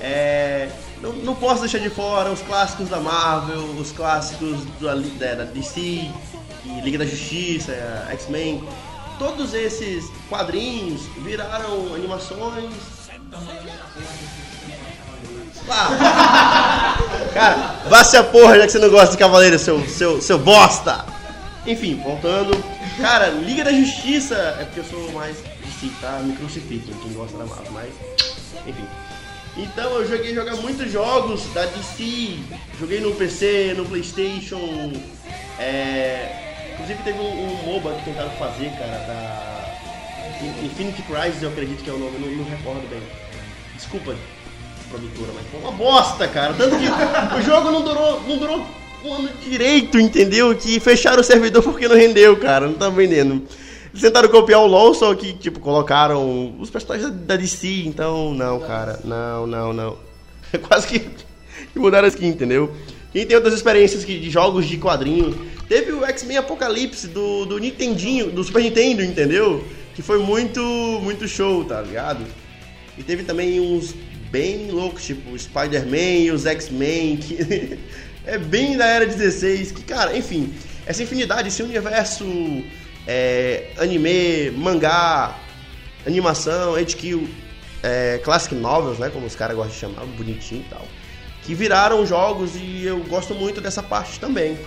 é, 0.00 0.70
não, 1.02 1.12
não 1.12 1.34
posso 1.34 1.60
deixar 1.60 1.78
de 1.78 1.90
fora 1.90 2.30
os 2.30 2.40
clássicos 2.40 2.88
da 2.88 3.00
Marvel, 3.00 3.62
os 3.78 3.92
clássicos 3.92 4.64
da, 4.80 4.94
da 5.34 5.44
DC, 5.44 6.08
e 6.68 6.80
Liga 6.80 6.98
da 6.98 7.06
Justiça, 7.06 7.72
X-Men. 8.10 8.62
Todos 9.18 9.54
esses 9.54 10.10
quadrinhos 10.28 11.02
viraram 11.18 11.94
animações. 11.94 12.72
Cara, 17.34 17.80
vá 17.88 18.04
se 18.04 18.16
a 18.16 18.24
porra 18.24 18.58
já 18.58 18.66
que 18.66 18.72
você 18.72 18.78
não 18.78 18.88
gosta 18.90 19.10
de 19.12 19.18
Cavaleiro, 19.18 19.58
seu, 19.58 19.86
seu, 19.86 20.22
seu 20.22 20.38
bosta! 20.38 21.04
Enfim, 21.66 22.00
voltando. 22.02 22.56
Cara, 22.98 23.28
Liga 23.28 23.64
da 23.64 23.72
Justiça 23.72 24.34
é 24.58 24.64
porque 24.64 24.80
eu 24.80 24.84
sou 24.84 25.12
mais 25.12 25.36
DC, 25.36 25.90
tá? 26.00 26.20
Me 26.22 26.34
crucifiquem, 26.34 26.94
quem 27.02 27.12
gosta 27.12 27.36
da 27.36 27.44
Marvel, 27.44 27.72
mas. 27.72 27.92
Enfim. 28.66 28.86
Então 29.56 29.90
eu 29.96 30.08
joguei 30.08 30.34
jogar 30.34 30.56
muitos 30.56 30.90
jogos 30.90 31.42
da 31.52 31.66
DC. 31.66 32.38
Joguei 32.80 33.00
no 33.00 33.12
PC, 33.14 33.74
no 33.76 33.84
Playstation. 33.84 34.92
É... 35.58 36.47
Inclusive 36.78 37.02
teve 37.02 37.18
um, 37.18 37.42
um 37.42 37.72
MOBA 37.72 37.92
que 37.94 38.04
tentaram 38.04 38.30
fazer, 38.30 38.70
cara, 38.78 38.98
da. 39.06 39.58
Infinity 40.62 41.02
Crisis, 41.02 41.42
eu 41.42 41.48
acredito 41.48 41.82
que 41.82 41.90
é 41.90 41.92
o 41.92 41.98
nome, 41.98 42.16
não, 42.18 42.30
não 42.30 42.44
recordo 42.44 42.88
bem. 42.88 43.02
Desculpa, 43.74 44.14
produtora, 44.88 45.32
mas 45.34 45.46
foi 45.50 45.60
uma 45.60 45.72
bosta, 45.72 46.28
cara. 46.28 46.54
Tanto 46.54 46.76
que 46.76 46.84
o 47.36 47.42
jogo 47.42 47.70
não 47.72 47.82
durou, 47.82 48.22
não 48.22 48.38
durou 48.38 48.66
um 49.04 49.14
ano 49.14 49.28
direito, 49.42 49.98
entendeu? 49.98 50.54
Que 50.54 50.78
fecharam 50.78 51.20
o 51.20 51.24
servidor 51.24 51.62
porque 51.62 51.88
não 51.88 51.96
rendeu, 51.96 52.36
cara. 52.36 52.66
Não 52.66 52.74
tá 52.74 52.88
vendendo. 52.88 53.42
Eles 53.90 54.02
tentaram 54.02 54.28
copiar 54.28 54.60
o 54.60 54.66
LoL, 54.66 54.94
só 54.94 55.12
que, 55.14 55.32
tipo, 55.32 55.58
colocaram 55.60 56.54
os 56.60 56.70
personagens 56.70 57.10
da 57.10 57.36
DC, 57.36 57.82
então, 57.84 58.32
não, 58.34 58.60
cara. 58.60 59.00
Não, 59.02 59.46
não, 59.46 59.72
não. 59.72 59.96
Quase 60.68 60.86
que, 60.86 61.00
que 61.00 61.78
mudaram 61.78 62.06
a 62.06 62.08
skin, 62.08 62.28
entendeu? 62.28 62.72
Quem 63.12 63.26
tem 63.26 63.36
outras 63.36 63.54
experiências 63.54 64.04
que, 64.04 64.18
de 64.18 64.30
jogos 64.30 64.66
de 64.66 64.76
quadrinho, 64.76 65.34
teve 65.68 65.92
o 65.92 66.04
X-Men 66.04 66.38
Apocalipse 66.38 67.08
do, 67.08 67.44
do 67.44 67.58
Nintendinho, 67.58 68.30
do 68.30 68.42
Super 68.42 68.62
Nintendo, 68.62 69.02
entendeu? 69.02 69.64
Que 69.94 70.02
foi 70.02 70.18
muito, 70.18 70.60
muito 71.02 71.28
show, 71.28 71.64
tá 71.64 71.82
ligado? 71.82 72.24
E 72.96 73.02
teve 73.02 73.22
também 73.22 73.60
uns 73.60 73.94
bem 74.30 74.70
loucos, 74.70 75.04
tipo 75.04 75.38
Spider-Man 75.38 76.24
e 76.24 76.30
os 76.30 76.46
X-Men, 76.46 77.16
que 77.16 77.78
é 78.26 78.38
bem 78.38 78.76
da 78.76 78.86
era 78.86 79.06
16, 79.06 79.72
que, 79.72 79.82
cara, 79.82 80.16
enfim, 80.16 80.52
essa 80.86 81.02
infinidade, 81.02 81.48
esse 81.48 81.62
universo 81.62 82.24
é, 83.06 83.70
anime, 83.78 84.50
mangá, 84.50 85.38
animação, 86.06 86.76
HQ, 86.76 87.26
é, 87.82 88.20
classic 88.24 88.54
novels, 88.54 88.98
né, 88.98 89.10
como 89.10 89.26
os 89.26 89.34
caras 89.34 89.56
gostam 89.56 89.74
de 89.74 89.80
chamar, 89.80 90.06
bonitinho 90.16 90.64
e 90.66 90.70
tal, 90.70 90.86
que 91.42 91.54
viraram 91.54 92.04
jogos 92.04 92.52
e 92.56 92.84
eu 92.84 92.98
gosto 93.04 93.34
muito 93.34 93.60
dessa 93.60 93.82
parte 93.82 94.18
também. 94.18 94.58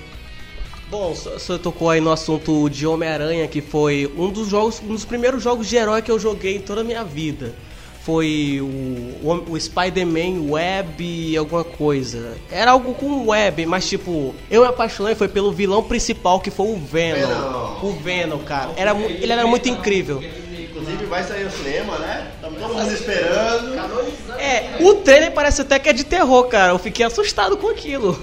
Bom, 0.92 1.12
o 1.12 1.40
senhor 1.40 1.58
tocou 1.58 1.90
aí 1.90 2.02
no 2.02 2.12
assunto 2.12 2.70
de 2.70 2.86
Homem-Aranha, 2.86 3.48
que 3.48 3.62
foi 3.62 4.12
um 4.18 4.30
dos 4.30 4.50
jogos, 4.50 4.82
um 4.84 4.90
dos 4.90 5.06
primeiros 5.06 5.42
jogos 5.42 5.70
de 5.70 5.78
herói 5.78 6.02
que 6.02 6.12
eu 6.12 6.20
joguei 6.20 6.58
em 6.58 6.60
toda 6.60 6.82
a 6.82 6.84
minha 6.84 7.02
vida. 7.02 7.56
Foi 8.04 8.60
o, 8.60 9.26
o, 9.26 9.52
o 9.52 9.60
Spider-Man 9.60 10.52
Web 10.52 11.38
alguma 11.38 11.64
coisa. 11.64 12.34
Era 12.52 12.72
algo 12.72 12.94
com 12.94 13.28
web, 13.28 13.66
mas 13.68 13.88
tipo, 13.88 14.36
eu 14.50 14.64
me 14.64 14.68
apaixonei 14.68 15.16
foi 15.16 15.30
pelo 15.30 15.54
vilão 15.54 15.82
principal 15.82 16.42
que 16.42 16.52
foi 16.52 16.66
o 16.66 16.76
Venom. 16.76 17.26
Venom. 17.26 17.80
O 17.84 17.92
Venom, 17.94 18.40
cara. 18.40 18.72
Era, 18.76 18.94
ele 18.94 19.32
era 19.32 19.48
muito 19.48 19.70
incrível. 19.70 20.22
Inclusive 20.22 21.06
vai 21.06 21.24
sair 21.24 21.46
no 21.46 21.52
cinema, 21.52 22.00
né? 22.00 22.32
Estamos 22.36 22.60
todo 22.60 22.74
mundo 22.74 22.92
esperando. 22.92 24.38
É, 24.38 24.76
o 24.82 24.96
trailer 24.96 25.32
parece 25.32 25.62
até 25.62 25.80
que 25.80 25.88
é 25.88 25.94
de 25.94 26.04
terror, 26.04 26.44
cara. 26.50 26.74
Eu 26.74 26.80
fiquei 26.80 27.06
assustado 27.06 27.56
com 27.56 27.70
aquilo. 27.70 28.20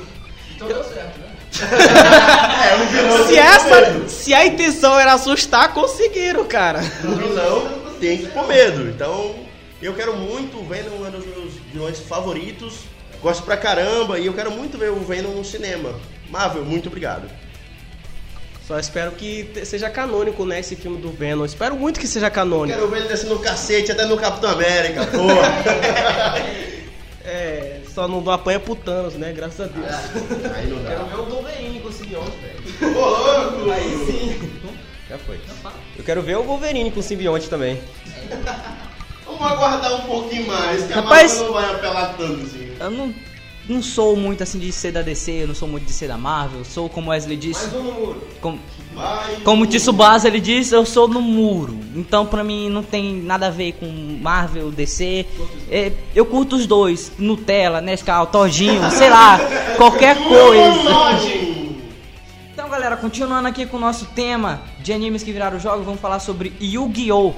É, 1.64 2.76
um 2.76 2.86
vilão 2.86 3.26
Se 3.26 3.36
essa, 3.36 4.08
se 4.08 4.34
a 4.34 4.46
intenção 4.46 4.98
era 4.98 5.12
assustar, 5.14 5.72
conseguiram, 5.72 6.44
cara. 6.44 6.80
O 7.04 7.14
vilão 7.14 7.68
tem 8.00 8.18
que 8.18 8.24
ir 8.24 8.30
com 8.30 8.46
medo. 8.46 8.88
Então, 8.88 9.34
eu 9.80 9.94
quero 9.94 10.16
muito 10.16 10.58
o 10.58 10.64
Venom, 10.64 11.04
é 11.04 11.08
um 11.08 11.10
dos 11.10 11.26
meus 11.26 11.54
vilões 11.72 11.98
favoritos. 12.00 12.80
Gosto 13.22 13.42
pra 13.42 13.56
caramba 13.56 14.18
e 14.18 14.26
eu 14.26 14.34
quero 14.34 14.50
muito 14.50 14.78
ver 14.78 14.90
o 14.90 15.00
Venom 15.00 15.30
no 15.30 15.44
cinema. 15.44 15.94
Marvel, 16.30 16.64
muito 16.64 16.88
obrigado. 16.88 17.28
Só 18.66 18.78
espero 18.78 19.12
que 19.12 19.50
seja 19.64 19.88
canônico, 19.88 20.44
né, 20.44 20.60
esse 20.60 20.76
filme 20.76 20.98
do 20.98 21.10
Venom. 21.10 21.44
Espero 21.44 21.74
muito 21.74 21.98
que 21.98 22.06
seja 22.06 22.28
canônico. 22.28 22.78
Quero 22.78 22.90
ver 22.90 22.98
ele 22.98 23.08
descendo 23.08 23.34
no 23.34 23.40
cacete 23.40 23.90
até 23.90 24.04
no 24.04 24.16
Capitão 24.18 24.50
América, 24.50 25.06
porra. 25.06 25.48
É, 27.30 27.80
só 27.92 28.08
não 28.08 28.28
apanha 28.30 28.58
pro 28.58 28.74
Thanos, 28.74 29.14
né, 29.14 29.32
graças 29.34 29.60
a 29.60 29.64
Deus. 29.66 29.86
Aí 30.56 30.66
não 30.66 30.82
dá. 30.82 30.90
ver 31.04 31.16
o 31.20 31.24
Wolverine 31.26 31.80
com 31.80 31.88
o 31.88 31.92
simbionte, 31.92 32.32
velho. 32.40 32.96
Ô, 32.96 33.00
louco! 33.08 33.70
Aí 33.70 34.06
sim. 34.06 34.50
Já 35.10 35.18
foi. 35.18 35.38
Eu 35.96 36.04
quero 36.04 36.22
ver 36.22 36.38
o 36.38 36.42
Wolverine 36.42 36.90
com 36.90 37.00
o 37.00 37.02
simbionte 37.02 37.48
também. 37.50 37.78
Vamos 39.26 39.42
aguardar 39.42 39.94
um 39.94 40.00
pouquinho 40.06 40.46
mais, 40.46 40.86
que 40.86 40.92
a 40.92 40.96
Rapaz- 40.96 41.34
Marvel 41.38 41.46
não 41.46 41.52
vai 41.60 41.74
apelar 41.74 42.14
tanto 42.16 42.42
assim. 42.44 42.72
Eu 42.80 42.90
não, 42.90 43.14
não 43.68 43.82
sou 43.82 44.16
muito 44.16 44.42
assim 44.42 44.58
de 44.58 44.72
ser 44.72 44.92
da 44.92 45.02
DC, 45.02 45.30
eu 45.42 45.48
não 45.48 45.54
sou 45.54 45.68
muito 45.68 45.84
de 45.84 45.92
ser 45.92 46.08
da 46.08 46.16
Marvel, 46.16 46.64
sou 46.64 46.88
como 46.88 47.10
Wesley 47.10 47.36
disse. 47.36 47.66
um 47.76 47.82
no 47.82 47.92
muro. 47.92 48.22
Como, 48.40 48.58
Vai. 48.94 49.36
como 49.44 49.64
o 49.64 49.66
Tsubasa 49.66 50.26
ele 50.26 50.40
disse, 50.40 50.74
eu 50.74 50.86
sou 50.86 51.06
no 51.06 51.20
muro. 51.20 51.78
Então 51.94 52.24
pra 52.24 52.42
mim 52.42 52.70
não 52.70 52.82
tem 52.82 53.14
nada 53.14 53.48
a 53.48 53.50
ver 53.50 53.72
com 53.72 53.86
Marvel, 54.22 54.70
DC. 54.70 55.26
É, 55.70 55.92
eu 56.14 56.24
curto 56.24 56.56
os 56.56 56.66
dois, 56.66 57.12
Nutella, 57.18 57.80
Nescau, 57.80 58.26
Todinho, 58.26 58.88
sei 58.90 59.10
lá, 59.10 59.38
qualquer 59.76 60.16
coisa. 60.16 61.48
Então 62.52 62.68
galera, 62.70 62.96
continuando 62.96 63.48
aqui 63.48 63.66
com 63.66 63.76
o 63.76 63.80
nosso 63.80 64.06
tema 64.06 64.62
de 64.80 64.92
animes 64.92 65.22
que 65.22 65.30
viraram 65.30 65.60
jogos, 65.60 65.84
vamos 65.84 66.00
falar 66.00 66.20
sobre 66.20 66.54
Yu-Gi-Oh! 66.60 67.34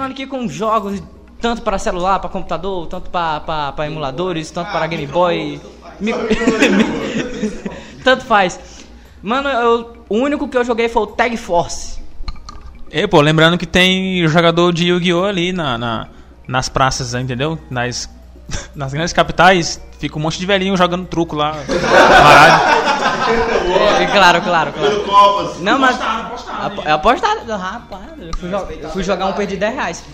Continuando 0.00 0.12
aqui 0.14 0.26
com 0.26 0.48
jogos 0.48 1.02
tanto 1.42 1.60
para 1.60 1.78
celular, 1.78 2.18
para 2.20 2.30
computador, 2.30 2.86
tanto 2.86 3.10
para 3.10 3.86
emuladores, 3.86 4.50
tanto 4.50 4.72
para 4.72 4.86
Game 4.86 5.06
Boy. 5.06 5.60
Tanto 8.02 8.24
faz. 8.24 8.58
Mano, 9.22 9.50
eu- 9.50 9.92
o 10.08 10.16
único 10.16 10.48
que 10.48 10.56
eu 10.56 10.64
joguei 10.64 10.88
foi 10.88 11.02
o 11.02 11.06
Tag 11.06 11.36
Force. 11.36 11.98
E, 12.90 13.06
pô, 13.06 13.20
lembrando 13.20 13.58
que 13.58 13.66
tem 13.66 14.26
jogador 14.26 14.72
de 14.72 14.88
Yu-Gi-Oh! 14.88 15.24
ali 15.24 15.52
na, 15.52 15.76
na- 15.76 16.08
nas 16.48 16.70
praças, 16.70 17.12
entendeu? 17.12 17.58
Nas, 17.68 18.08
nas 18.74 18.94
grandes 18.94 19.12
capitais, 19.12 19.78
fica 19.98 20.16
um 20.18 20.22
monte 20.22 20.38
de 20.38 20.46
velhinho 20.46 20.74
jogando 20.78 21.04
truco 21.06 21.36
lá. 21.36 21.52
Parado. 21.52 22.62
É, 24.02 24.06
claro, 24.10 24.40
claro, 24.40 24.72
claro. 24.72 25.54
Não, 25.60 25.78
mas. 25.78 25.98
É 26.84 26.90
apostado, 26.92 27.50
rapaz. 27.52 28.04
Eu 28.18 28.30
fui, 28.36 28.48
jo- 28.50 28.56
eu 28.82 28.90
fui 28.90 29.02
jogar 29.02 29.26
um, 29.26 29.32
perdi 29.32 29.56
10 29.56 29.74
reais. 29.74 30.04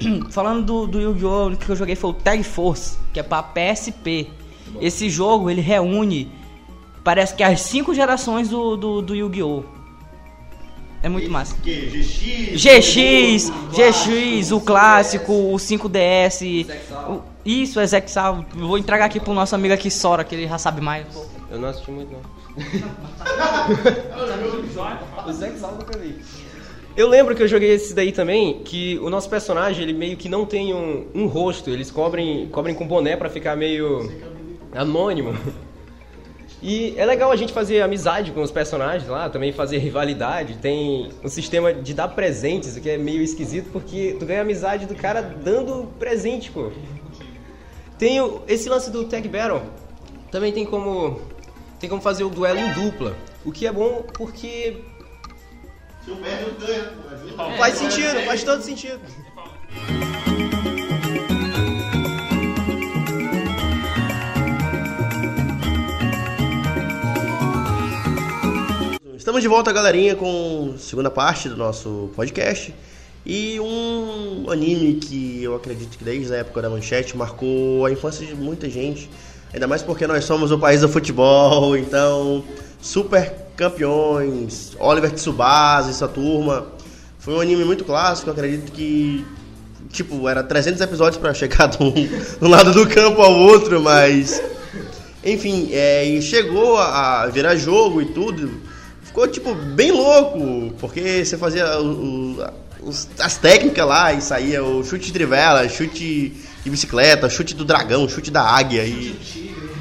Falando 0.30 0.64
do, 0.64 0.86
do 0.86 1.00
Yu-Gi-Oh! 1.00 1.48
o 1.52 1.56
que 1.56 1.68
eu 1.70 1.76
joguei 1.76 1.94
foi 1.94 2.10
o 2.10 2.14
Tag 2.14 2.42
Force, 2.42 2.98
que 3.12 3.20
é 3.20 3.22
pra 3.22 3.42
PSP. 3.42 4.28
Esse 4.80 5.08
jogo 5.08 5.48
ele 5.50 5.60
reúne, 5.60 6.32
parece 7.04 7.34
que 7.34 7.42
as 7.42 7.60
cinco 7.60 7.94
gerações 7.94 8.48
do, 8.48 8.76
do, 8.76 9.02
do 9.02 9.14
Yu-Gi-Oh! 9.14 9.62
É 11.02 11.08
muito 11.08 11.30
massa. 11.30 11.54
Que 11.62 11.90
GX. 11.90 12.60
GX, 12.62 13.52
GX, 13.72 14.52
o 14.52 14.60
clássico, 14.60 15.32
o 15.32 15.56
5DS. 15.56 16.66
o- 17.08 17.20
isso, 17.44 17.78
é 17.78 17.86
Zexal. 17.86 18.42
Vou 18.54 18.78
entregar 18.78 19.04
aqui 19.04 19.20
pro 19.20 19.34
nosso 19.34 19.54
amigo 19.54 19.74
aqui, 19.74 19.90
Sora, 19.90 20.24
que 20.24 20.34
ele 20.34 20.48
já 20.48 20.56
sabe 20.56 20.80
mais. 20.80 21.06
Eu 21.50 21.58
não 21.58 21.68
assisti 21.68 21.90
muito, 21.90 22.10
não. 22.10 22.20
Eu 26.96 27.08
lembro 27.08 27.34
que 27.34 27.42
eu 27.42 27.48
joguei 27.48 27.72
esse 27.72 27.92
daí 27.92 28.12
também, 28.12 28.60
que 28.62 28.98
o 29.00 29.10
nosso 29.10 29.28
personagem, 29.28 29.82
ele 29.82 29.92
meio 29.92 30.16
que 30.16 30.28
não 30.28 30.46
tem 30.46 30.72
um, 30.72 31.08
um 31.12 31.26
rosto, 31.26 31.68
eles 31.70 31.90
cobrem, 31.90 32.48
cobrem 32.48 32.74
com 32.74 32.86
boné 32.86 33.16
pra 33.16 33.28
ficar 33.28 33.56
meio 33.56 34.08
anônimo. 34.72 35.36
E 36.62 36.94
é 36.96 37.04
legal 37.04 37.30
a 37.30 37.36
gente 37.36 37.52
fazer 37.52 37.82
amizade 37.82 38.30
com 38.30 38.40
os 38.40 38.50
personagens 38.50 39.06
lá, 39.06 39.28
também 39.28 39.52
fazer 39.52 39.78
rivalidade. 39.78 40.56
Tem 40.56 41.10
um 41.22 41.28
sistema 41.28 41.74
de 41.74 41.92
dar 41.92 42.08
presentes, 42.08 42.76
o 42.76 42.80
que 42.80 42.88
é 42.88 42.96
meio 42.96 43.20
esquisito, 43.20 43.68
porque 43.70 44.16
tu 44.18 44.24
ganha 44.24 44.40
amizade 44.40 44.86
do 44.86 44.94
cara 44.94 45.20
dando 45.20 45.88
presente, 45.98 46.50
pô. 46.50 46.70
Tem 47.98 48.18
esse 48.48 48.68
lance 48.68 48.90
do 48.90 49.04
Tag 49.04 49.28
Battle, 49.28 49.62
também 50.30 50.52
tem 50.52 50.64
como 50.64 51.20
tem 51.84 51.88
como 51.90 52.00
fazer 52.00 52.24
o 52.24 52.30
duelo 52.30 52.58
em 52.58 52.72
dupla, 52.72 53.14
o 53.44 53.52
que 53.52 53.66
é 53.66 53.72
bom 53.72 54.06
porque 54.14 54.78
Se 56.02 56.10
o 56.10 56.16
perde. 56.16 56.46
Ajuda. 57.12 57.56
faz 57.58 57.74
sentido, 57.74 58.24
faz 58.24 58.42
todo 58.42 58.62
sentido. 58.62 59.00
Estamos 69.14 69.42
de 69.42 69.48
volta, 69.48 69.70
galerinha, 69.70 70.16
com 70.16 70.72
a 70.74 70.78
segunda 70.78 71.10
parte 71.10 71.50
do 71.50 71.56
nosso 71.58 72.10
podcast. 72.16 72.74
E 73.26 73.60
um 73.60 74.50
anime 74.50 74.94
que 74.94 75.42
eu 75.42 75.54
acredito 75.54 75.98
que 75.98 76.04
desde 76.04 76.32
a 76.32 76.38
época 76.38 76.62
da 76.62 76.70
manchete 76.70 77.14
marcou 77.14 77.84
a 77.84 77.92
infância 77.92 78.26
de 78.26 78.34
muita 78.34 78.70
gente. 78.70 79.10
Ainda 79.54 79.66
mais 79.68 79.82
porque 79.82 80.06
nós 80.06 80.24
somos 80.24 80.50
o 80.50 80.58
país 80.58 80.80
do 80.82 80.88
futebol, 80.88 81.76
então 81.76 82.44
super 82.82 83.32
campeões, 83.56 84.72
Oliver 84.80 85.12
Tsubasa 85.12 85.90
e 85.90 85.94
sua 85.94 86.08
turma. 86.08 86.66
Foi 87.18 87.34
um 87.34 87.40
anime 87.40 87.64
muito 87.64 87.84
clássico, 87.84 88.30
acredito 88.30 88.72
que 88.72 89.24
tipo, 89.90 90.28
era 90.28 90.42
300 90.42 90.80
episódios 90.80 91.16
pra 91.18 91.32
chegar 91.32 91.68
de 91.70 91.82
um, 91.82 91.92
de 91.92 92.10
um 92.42 92.48
lado 92.48 92.72
do 92.72 92.86
campo 92.88 93.22
ao 93.22 93.32
outro, 93.32 93.80
mas 93.80 94.42
enfim, 95.24 95.68
é, 95.72 96.04
e 96.04 96.20
chegou 96.20 96.76
a 96.76 97.26
virar 97.28 97.54
jogo 97.56 98.02
e 98.02 98.06
tudo. 98.06 98.60
Ficou, 99.02 99.28
tipo, 99.28 99.54
bem 99.54 99.92
louco, 99.92 100.74
porque 100.80 101.24
você 101.24 101.38
fazia 101.38 101.78
o- 101.80 102.40
o- 102.82 102.90
as 103.20 103.36
técnicas 103.36 103.86
lá 103.86 104.12
e 104.12 104.20
saía 104.20 104.62
o 104.64 104.82
chute 104.84 105.06
de 105.06 105.12
trivela, 105.12 105.66
chute 105.68 106.34
de 106.64 106.70
bicicleta, 106.70 107.28
chute 107.28 107.54
do 107.54 107.64
dragão, 107.64 108.08
chute 108.08 108.30
da 108.30 108.42
águia 108.42 108.84
e. 108.84 109.14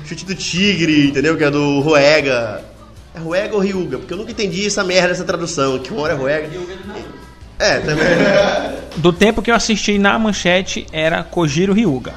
Chute 0.06 0.26
do 0.26 0.36
tigre, 0.36 1.08
entendeu? 1.08 1.38
Que 1.38 1.46
é 1.46 1.50
do 1.50 1.80
Ruega. 1.80 2.62
É 3.16 3.20
Ruega 3.20 3.56
ou 3.56 3.62
Ryuga? 3.62 4.00
Porque 4.00 4.14
eu 4.14 4.18
nunca 4.18 4.32
entendi 4.32 4.68
essa 4.68 4.84
merda, 4.84 5.12
essa 5.12 5.24
tradução, 5.24 5.80
que 5.80 5.94
uma 5.94 6.02
hora 6.02 6.14
é 6.14 6.16
Ruega. 6.18 6.50
É, 7.58 7.80
também. 7.80 8.06
Do 8.98 9.14
tempo 9.14 9.42
que 9.42 9.50
eu 9.50 9.56
assisti 9.56 9.98
na 9.98 10.20
manchete 10.20 10.86
era 10.92 11.24
Kojiro 11.24 11.72
Ryuga. 11.72 12.14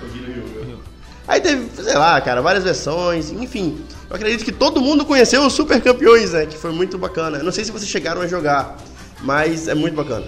Aí 1.29 1.41
teve, 1.41 1.69
sei 1.83 1.95
lá, 1.95 2.21
cara, 2.21 2.41
várias 2.43 2.65
versões, 2.65 3.31
enfim. 3.31 3.81
Eu 4.09 4.17
acredito 4.17 4.45
que 4.45 4.53
todo 4.53 4.81
mundo 4.81 5.05
conheceu 5.05 5.45
os 5.45 5.53
Super 5.53 5.81
Campeões, 5.81 6.33
né? 6.33 6.47
Que 6.47 6.57
foi 6.57 6.73
muito 6.73 6.99
bacana. 6.99 7.39
Eu 7.39 7.45
não 7.45 7.53
sei 7.53 7.65
se 7.65 7.71
vocês 7.71 7.89
chegaram 7.89 8.21
a 8.21 8.27
jogar, 8.27 8.77
mas 9.23 9.69
é 9.69 9.75
muito 9.75 9.95
bacana. 9.95 10.27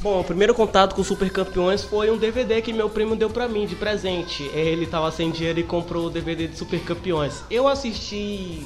Bom, 0.00 0.20
o 0.20 0.24
primeiro 0.24 0.54
contato 0.54 0.94
com 0.94 1.00
o 1.00 1.04
Super 1.04 1.28
Campeões 1.28 1.82
foi 1.82 2.08
um 2.08 2.16
DVD 2.16 2.62
que 2.62 2.72
meu 2.72 2.88
primo 2.88 3.16
deu 3.16 3.28
pra 3.28 3.48
mim 3.48 3.66
de 3.66 3.74
presente. 3.74 4.44
Ele 4.54 4.86
tava 4.86 5.10
sem 5.10 5.28
dinheiro 5.32 5.58
e 5.58 5.64
comprou 5.64 6.06
o 6.06 6.10
DVD 6.10 6.46
de 6.46 6.56
Super 6.56 6.80
Campeões. 6.84 7.42
Eu 7.50 7.66
assisti, 7.66 8.64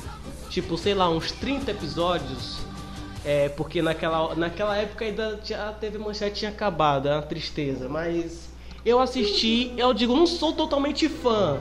tipo, 0.51 0.77
sei 0.77 0.93
lá, 0.93 1.09
uns 1.09 1.33
30 1.33 1.71
episódios. 1.71 2.59
É, 3.25 3.49
porque 3.49 3.81
naquela, 3.81 4.35
naquela 4.35 4.77
época 4.77 5.07
ainda 5.07 5.41
a 5.67 5.73
TV 5.73 5.97
Manchete 5.97 6.41
tinha 6.41 6.51
acabado, 6.51 7.09
é 7.09 7.15
uma 7.15 7.23
tristeza. 7.23 7.89
Mas 7.89 8.51
eu 8.85 9.01
assisti, 9.01 9.73
eu 9.79 9.95
digo, 9.95 10.15
não 10.15 10.27
sou 10.27 10.53
totalmente 10.53 11.09
fã. 11.09 11.61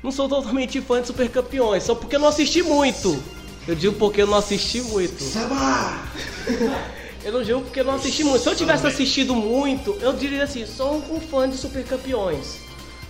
Não 0.00 0.12
sou 0.12 0.28
totalmente 0.28 0.80
fã 0.80 1.00
de 1.00 1.08
Super 1.08 1.28
Campeões, 1.28 1.82
só 1.82 1.96
porque 1.96 2.14
eu 2.14 2.20
não 2.20 2.28
assisti 2.28 2.62
muito. 2.62 3.20
Eu 3.66 3.74
digo 3.74 3.96
porque 3.96 4.22
eu 4.22 4.28
não 4.28 4.38
assisti 4.38 4.80
muito. 4.80 5.24
Eu 7.24 7.32
não 7.32 7.42
digo 7.42 7.60
porque 7.60 7.80
eu 7.80 7.84
não 7.84 7.94
assisti 7.94 8.24
muito. 8.24 8.42
Se 8.42 8.48
eu 8.48 8.56
tivesse 8.56 8.86
assistido 8.86 9.34
muito, 9.34 9.96
eu 10.00 10.12
diria 10.12 10.44
assim, 10.44 10.64
sou 10.66 11.02
um 11.10 11.20
fã 11.20 11.48
de 11.48 11.56
Super 11.56 11.84
Campeões. 11.84 12.58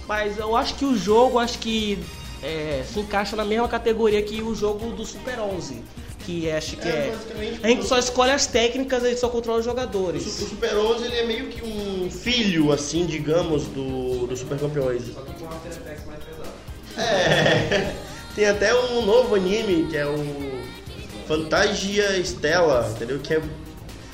Mas 0.09 0.39
eu 0.39 0.57
acho 0.57 0.75
que 0.75 0.85
o 0.85 0.97
jogo, 0.97 1.39
acho 1.39 1.59
que 1.59 1.99
é, 2.43 2.83
se 2.91 2.99
encaixa 2.99 3.37
na 3.37 3.45
mesma 3.45 3.69
categoria 3.69 4.21
que 4.23 4.43
o 4.43 4.55
jogo 4.55 4.91
do 4.91 5.05
Super 5.05 5.39
11. 5.39 5.83
Que 6.27 6.51
acho 6.51 6.77
que 6.77 6.89
é... 6.89 7.15
A 7.63 7.69
gente 7.69 7.87
só 7.87 7.99
escolhe 7.99 8.31
as 8.31 8.47
técnicas, 8.47 9.05
a 9.05 9.09
gente 9.09 9.21
só 9.21 9.29
controla 9.29 9.61
os 9.61 9.67
O 9.67 9.69
jogadores. 9.69 10.23
Super 10.25 10.77
11 10.77 11.05
ele 11.05 11.17
é 11.17 11.27
meio 11.27 11.47
que 11.47 11.65
um 11.65 12.11
filho, 12.11 12.73
assim, 12.73 13.07
digamos, 13.07 13.65
do, 13.67 14.27
do 14.27 14.37
Super 14.37 14.59
Campeões. 14.59 15.03
É. 16.97 17.95
Tem 18.35 18.47
até 18.47 18.75
um 18.75 19.05
novo 19.05 19.35
anime 19.35 19.89
que 19.89 19.97
é 19.97 20.07
o 20.07 20.61
Fantasia 21.27 22.19
Stella, 22.19 22.93
entendeu? 22.95 23.19
Que 23.19 23.35
é 23.35 23.43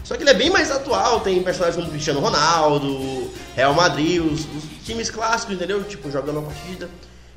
só 0.06 0.16
que 0.16 0.22
ele 0.22 0.30
é 0.30 0.34
bem 0.34 0.50
mais 0.50 0.70
atual, 0.70 1.18
tem 1.18 1.42
personagens 1.42 1.74
como 1.74 1.90
Cristiano 1.90 2.20
Ronaldo, 2.20 3.28
Real 3.56 3.74
Madrid, 3.74 4.22
os, 4.22 4.42
os 4.42 4.64
times 4.84 5.10
clássicos, 5.10 5.56
entendeu? 5.56 5.82
Tipo, 5.82 6.12
jogando 6.12 6.38
uma 6.38 6.46
partida. 6.46 6.88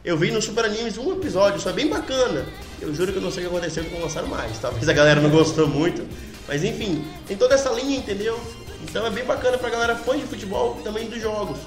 Eu 0.06 0.16
vi 0.16 0.30
no 0.30 0.40
Super 0.40 0.66
Animes 0.66 0.96
um 0.96 1.12
episódio, 1.14 1.58
isso 1.58 1.68
é 1.68 1.74
bem 1.74 1.88
bacana. 1.88 2.46
Eu 2.80 2.94
juro 2.94 3.12
que 3.12 3.18
eu 3.18 3.24
não 3.24 3.32
sei 3.32 3.48
o 3.48 3.50
que 3.50 3.56
aconteceu 3.56 3.84
que 3.84 3.90
não 3.90 4.02
lançaram 4.02 4.28
mais. 4.28 4.60
Talvez 4.60 4.88
a 4.88 4.94
galera 4.94 5.20
não 5.20 5.32
gostou 5.32 5.68
muito. 5.68 6.08
Mas 6.48 6.64
enfim, 6.64 7.04
tem 7.26 7.36
toda 7.36 7.56
essa 7.56 7.72
linha, 7.72 7.98
entendeu? 7.98 8.40
Então 8.84 9.04
é 9.04 9.10
bem 9.10 9.26
bacana 9.26 9.58
pra 9.58 9.72
galera 9.72 9.96
fã 9.96 10.16
de 10.16 10.28
futebol 10.28 10.80
também 10.84 11.10
dos 11.10 11.20
jogos. 11.20 11.58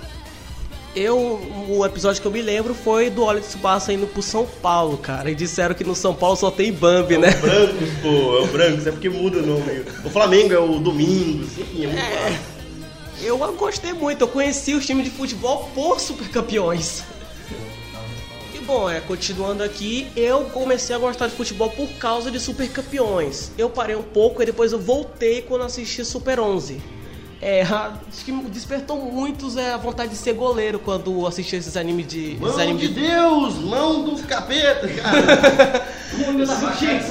Eu, 0.94 1.40
o 1.70 1.87
episódio 1.87 2.20
que 2.20 2.28
eu 2.28 2.33
me 2.33 2.42
lembro 2.42 2.74
foi 2.74 3.09
do 3.09 3.22
Oliver 3.22 3.48
Tsubasa 3.48 3.92
indo 3.94 4.07
pro 4.07 4.20
São 4.20 4.44
Paulo, 4.44 4.98
cara. 4.98 5.31
E 5.31 5.35
disseram 5.35 5.74
que 5.74 5.83
no 5.83 5.94
São 5.94 6.14
Paulo 6.14 6.37
só 6.37 6.50
tem 6.50 6.70
Bambi, 6.70 7.16
né? 7.16 7.31
Brancos, 7.31 7.88
pô, 8.02 8.37
é 8.37 8.42
o 8.42 8.46
Brancos, 8.48 8.87
é 8.87 8.90
porque 8.90 9.09
muda 9.09 9.38
o 9.38 9.46
nome. 9.46 9.85
O 10.05 10.11
Flamengo 10.11 10.52
é 10.52 10.59
o 10.59 10.78
Domingos, 10.78 11.59
enfim, 11.59 11.85
é 11.85 11.87
muito 11.87 11.98
É. 11.98 12.38
Eu 13.22 13.38
gostei 13.55 13.92
muito, 13.92 14.20
eu 14.20 14.28
conheci 14.28 14.74
os 14.74 14.85
times 14.85 15.05
de 15.05 15.11
futebol 15.11 15.70
por 15.74 15.98
super 15.98 16.28
campeões. 16.28 17.05
E 18.52 18.59
bom, 18.59 18.90
é, 18.90 19.00
continuando 19.00 19.62
aqui, 19.62 20.09
eu 20.14 20.44
comecei 20.46 20.94
a 20.94 20.98
gostar 20.98 21.28
de 21.28 21.35
futebol 21.35 21.70
por 21.70 21.88
causa 21.92 22.31
de 22.31 22.38
super 22.38 22.68
campeões. 22.68 23.50
Eu 23.57 23.70
parei 23.70 23.96
um 23.96 24.02
pouco 24.02 24.42
e 24.42 24.46
depois 24.46 24.72
eu 24.72 24.78
voltei 24.78 25.40
quando 25.40 25.62
assisti 25.64 26.05
Super 26.05 26.38
11. 26.38 26.83
É, 27.44 27.62
acho 27.62 28.24
que 28.24 28.31
despertou 28.50 28.96
muitos 28.98 29.57
é, 29.57 29.72
a 29.72 29.76
vontade 29.76 30.12
de 30.12 30.16
ser 30.16 30.33
goleiro 30.33 30.78
quando 30.78 31.26
assisti 31.26 31.57
esses 31.57 31.76
animes 31.76 32.07
de. 32.07 32.35
esses 32.35 32.40
Mão 32.40 32.61
animes 32.61 32.83
de 32.83 32.88
Deus, 33.00 33.57
mão 33.57 34.05
do 34.05 34.22
capeta, 34.22 34.87
cara. 34.87 35.85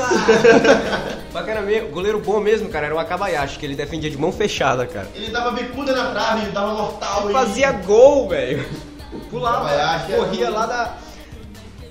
Bacana 1.34 1.62
mesmo, 1.62 1.90
goleiro 1.90 2.20
bom 2.22 2.40
mesmo, 2.40 2.70
cara, 2.70 2.86
era 2.86 2.96
o 2.96 3.00
Akabayashi, 3.00 3.60
que 3.60 3.66
ele 3.66 3.76
defendia 3.76 4.10
de 4.10 4.18
mão 4.18 4.32
fechada, 4.32 4.88
cara. 4.88 5.10
Ele 5.14 5.32
dava 5.32 5.52
bicuda 5.52 5.94
na 5.94 6.12
trave, 6.12 6.44
ele 6.44 6.52
dava 6.52 6.76
mortal 6.76 7.30
e... 7.30 7.34
Fazia 7.34 7.74
gol, 7.74 8.30
velho. 8.30 8.66
Pulava, 9.30 9.70
era 9.70 10.00
corria 10.00 10.50
um- 10.50 10.54
lá 10.54 10.66
da... 10.66 10.98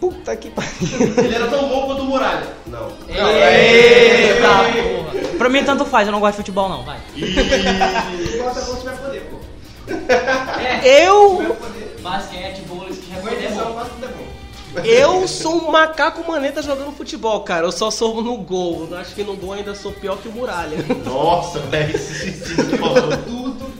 Puta 0.00 0.34
que 0.34 0.50
pariu. 0.50 0.70
Ele 1.18 1.34
era 1.34 1.46
tão 1.48 1.68
bom 1.68 1.86
quanto 1.86 2.02
o 2.02 2.06
Muralha. 2.06 2.48
Não. 2.66 2.88
Eita, 3.08 4.48
porra. 4.82 5.10
Pra 5.36 5.48
mim 5.48 5.62
tanto 5.62 5.84
faz, 5.84 6.08
eu 6.08 6.12
não 6.12 6.20
gosto 6.20 6.32
de 6.32 6.36
futebol 6.38 6.68
não, 6.68 6.82
vai. 6.84 6.98
Eu. 10.82 11.56
Basquete, 12.00 12.62
vôlei, 12.66 12.94
foi 12.94 13.36
bom. 13.50 14.30
Eu 14.84 15.26
sou 15.26 15.56
um 15.56 15.70
macaco 15.70 16.26
maneta 16.26 16.62
jogando 16.62 16.92
futebol, 16.92 17.40
cara. 17.40 17.66
Eu 17.66 17.72
só 17.72 17.90
sou 17.90 18.22
no 18.22 18.36
gol. 18.38 18.86
Eu 18.90 18.96
Acho 18.98 19.14
que 19.14 19.24
no 19.24 19.36
gol 19.36 19.54
ainda 19.54 19.74
sou 19.74 19.92
pior 19.92 20.16
que 20.18 20.28
o 20.28 20.32
Muralha. 20.32 20.76
Nossa, 21.04 21.58
velho, 21.58 21.94
esse 21.94 22.14
sentido 22.14 22.78
falou. 22.78 23.10
Todo 23.10 23.28
mundo, 23.28 23.76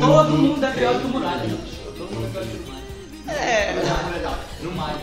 todo 0.00 0.30
mundo 0.30 0.64
é 0.64 0.70
pior 0.70 1.00
que 1.00 1.06
o 1.06 1.08
Muralha. 1.08 1.56
Todo 1.96 2.14
mundo 2.14 2.26
é 2.26 2.30
pior 2.30 2.44
que 2.44 2.56
o 2.56 2.60
Muralha. 2.60 2.76
É. 3.28 3.74
Mais. 4.74 4.96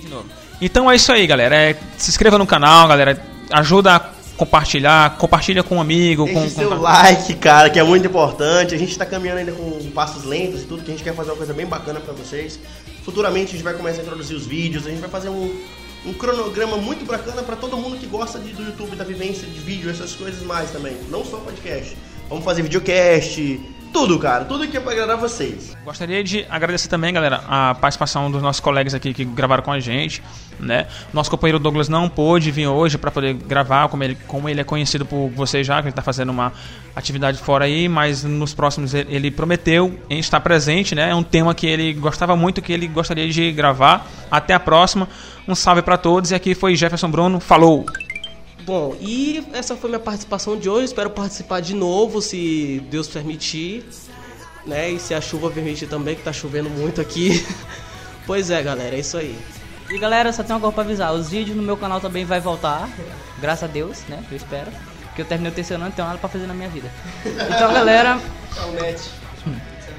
De 0.00 0.08
novo. 0.08 0.26
Então 0.60 0.90
é 0.90 0.96
isso 0.96 1.12
aí, 1.12 1.26
galera. 1.26 1.54
É, 1.54 1.76
se 1.96 2.10
inscreva 2.10 2.38
no 2.38 2.46
canal, 2.46 2.88
galera. 2.88 3.20
Ajuda 3.50 3.96
a 3.96 4.00
compartilhar, 4.36 5.16
compartilha 5.16 5.62
com 5.64 5.76
um 5.76 5.80
amigo, 5.80 6.26
com, 6.26 6.32
Deixe 6.40 6.54
com 6.54 6.60
seu 6.60 6.80
like, 6.80 7.34
cara, 7.34 7.68
que 7.70 7.78
é 7.78 7.82
muito 7.82 8.06
importante. 8.06 8.74
A 8.74 8.78
gente 8.78 8.96
tá 8.96 9.04
caminhando 9.04 9.38
ainda 9.38 9.52
com 9.52 9.90
passos 9.90 10.24
lentos 10.24 10.62
e 10.62 10.64
tudo, 10.64 10.82
que 10.82 10.90
a 10.90 10.94
gente 10.94 11.02
quer 11.02 11.14
fazer 11.14 11.30
uma 11.30 11.36
coisa 11.36 11.52
bem 11.52 11.66
bacana 11.66 11.98
pra 12.00 12.12
vocês. 12.14 12.58
Futuramente 13.04 13.48
a 13.48 13.52
gente 13.52 13.62
vai 13.64 13.74
começar 13.74 14.00
a 14.00 14.02
introduzir 14.04 14.36
os 14.36 14.46
vídeos, 14.46 14.86
a 14.86 14.90
gente 14.90 15.00
vai 15.00 15.08
fazer 15.10 15.28
um, 15.30 15.50
um 16.06 16.12
cronograma 16.12 16.76
muito 16.76 17.04
bacana 17.04 17.42
para 17.42 17.56
todo 17.56 17.76
mundo 17.76 17.96
que 17.98 18.06
gosta 18.06 18.38
de- 18.38 18.52
do 18.52 18.62
YouTube, 18.62 18.94
da 18.96 19.04
vivência 19.04 19.46
de 19.48 19.58
vídeo, 19.60 19.90
essas 19.90 20.12
coisas 20.14 20.42
mais 20.42 20.70
também. 20.70 20.96
Não 21.10 21.24
só 21.24 21.38
podcast. 21.38 21.96
Vamos 22.28 22.44
fazer 22.44 22.62
videocast, 22.62 23.58
tudo, 23.92 24.18
cara. 24.18 24.44
Tudo 24.44 24.66
que 24.68 24.76
é 24.76 24.80
pra 24.80 24.92
agradar 24.92 25.16
vocês. 25.16 25.76
Gostaria 25.84 26.22
de 26.22 26.46
agradecer 26.48 26.88
também, 26.88 27.12
galera, 27.12 27.42
a 27.48 27.74
participação 27.74 28.30
dos 28.30 28.42
nossos 28.42 28.60
colegas 28.60 28.94
aqui 28.94 29.12
que 29.12 29.24
gravaram 29.24 29.62
com 29.62 29.72
a 29.72 29.80
gente, 29.80 30.22
né? 30.58 30.86
Nosso 31.12 31.30
companheiro 31.30 31.58
Douglas 31.58 31.88
não 31.88 32.08
pôde 32.08 32.50
vir 32.50 32.66
hoje 32.66 32.98
para 32.98 33.10
poder 33.10 33.34
gravar, 33.34 33.88
como 33.88 34.04
ele, 34.04 34.16
como 34.26 34.48
ele 34.48 34.60
é 34.60 34.64
conhecido 34.64 35.04
por 35.04 35.28
vocês 35.30 35.66
já, 35.66 35.80
que 35.80 35.88
ele 35.88 35.94
tá 35.94 36.02
fazendo 36.02 36.30
uma 36.30 36.52
atividade 36.94 37.38
fora 37.38 37.64
aí, 37.64 37.88
mas 37.88 38.24
nos 38.24 38.54
próximos 38.54 38.92
ele, 38.94 39.30
prometeu 39.30 39.98
em 40.10 40.18
estar 40.18 40.40
presente, 40.40 40.94
né? 40.94 41.10
É 41.10 41.14
um 41.14 41.22
tema 41.22 41.54
que 41.54 41.66
ele 41.66 41.92
gostava 41.92 42.36
muito, 42.36 42.60
que 42.60 42.72
ele 42.72 42.86
gostaria 42.88 43.28
de 43.28 43.52
gravar. 43.52 44.06
Até 44.30 44.54
a 44.54 44.60
próxima. 44.60 45.08
Um 45.46 45.54
salve 45.54 45.80
para 45.80 45.96
todos 45.96 46.30
e 46.30 46.34
aqui 46.34 46.54
foi 46.54 46.76
Jefferson 46.76 47.10
Bruno. 47.10 47.40
Falou. 47.40 47.86
Bom, 48.68 48.94
e 49.00 49.42
essa 49.54 49.74
foi 49.74 49.88
minha 49.88 49.98
participação 49.98 50.54
de 50.54 50.68
hoje. 50.68 50.84
Espero 50.84 51.08
participar 51.08 51.60
de 51.60 51.72
novo, 51.72 52.20
se 52.20 52.84
Deus 52.90 53.08
permitir. 53.08 53.82
Né? 54.66 54.90
E 54.90 55.00
se 55.00 55.14
a 55.14 55.22
chuva 55.22 55.50
permitir 55.50 55.86
também, 55.86 56.14
que 56.14 56.20
tá 56.20 56.34
chovendo 56.34 56.68
muito 56.68 57.00
aqui. 57.00 57.46
pois 58.26 58.50
é, 58.50 58.62
galera, 58.62 58.94
é 58.94 58.98
isso 59.00 59.16
aí. 59.16 59.34
E 59.88 59.96
galera, 59.96 60.30
só 60.34 60.42
tem 60.42 60.54
uma 60.54 60.60
coisa 60.60 60.74
pra 60.74 60.84
avisar: 60.84 61.14
os 61.14 61.30
vídeos 61.30 61.56
no 61.56 61.62
meu 61.62 61.78
canal 61.78 61.98
também 61.98 62.26
vai 62.26 62.40
voltar. 62.40 62.90
Graças 63.40 63.70
a 63.70 63.72
Deus, 63.72 64.02
né? 64.06 64.22
Eu 64.30 64.36
espero. 64.36 64.70
Porque 65.06 65.22
eu 65.22 65.26
terminei 65.26 65.50
o 65.50 65.54
terceiro 65.54 65.82
ano 65.82 65.88
e 65.88 65.88
não 65.88 65.96
tenho 65.96 66.08
nada 66.08 66.20
pra 66.20 66.28
fazer 66.28 66.46
na 66.46 66.52
minha 66.52 66.68
vida. 66.68 66.92
Então, 67.24 67.72
galera, 67.72 68.20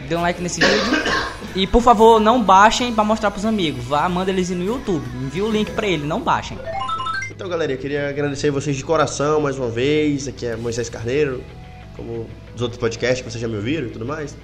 dê 0.08 0.16
um 0.16 0.22
like 0.22 0.40
nesse 0.44 0.62
vídeo. 0.62 1.04
E 1.56 1.66
por 1.66 1.82
favor, 1.82 2.20
não 2.20 2.44
baixem 2.44 2.94
pra 2.94 3.04
mostrar 3.04 3.32
pros 3.32 3.46
amigos. 3.46 3.84
Vá, 3.86 4.08
manda 4.08 4.30
eles 4.30 4.52
ir 4.52 4.56
no 4.56 4.64
YouTube. 4.64 5.04
Envia 5.24 5.44
o 5.44 5.50
link 5.50 5.72
pra 5.72 5.88
ele, 5.88 6.06
não 6.06 6.22
baixem. 6.22 6.60
Então, 7.40 7.48
galera, 7.48 7.72
eu 7.72 7.78
queria 7.78 8.10
agradecer 8.10 8.52
vocês 8.52 8.76
de 8.76 8.84
coração 8.84 9.40
mais 9.40 9.58
uma 9.58 9.70
vez. 9.70 10.28
Aqui 10.28 10.46
é 10.46 10.58
Moisés 10.58 10.90
Carneiro, 10.90 11.42
como 11.96 12.28
os 12.54 12.62
outros 12.62 12.78
podcasts 12.78 13.22
que 13.22 13.32
vocês 13.32 13.42
já 13.42 13.48
me 13.48 13.56
ouviram 13.56 13.88
e 13.88 13.92
tudo 13.92 14.06
mais. 14.06 14.36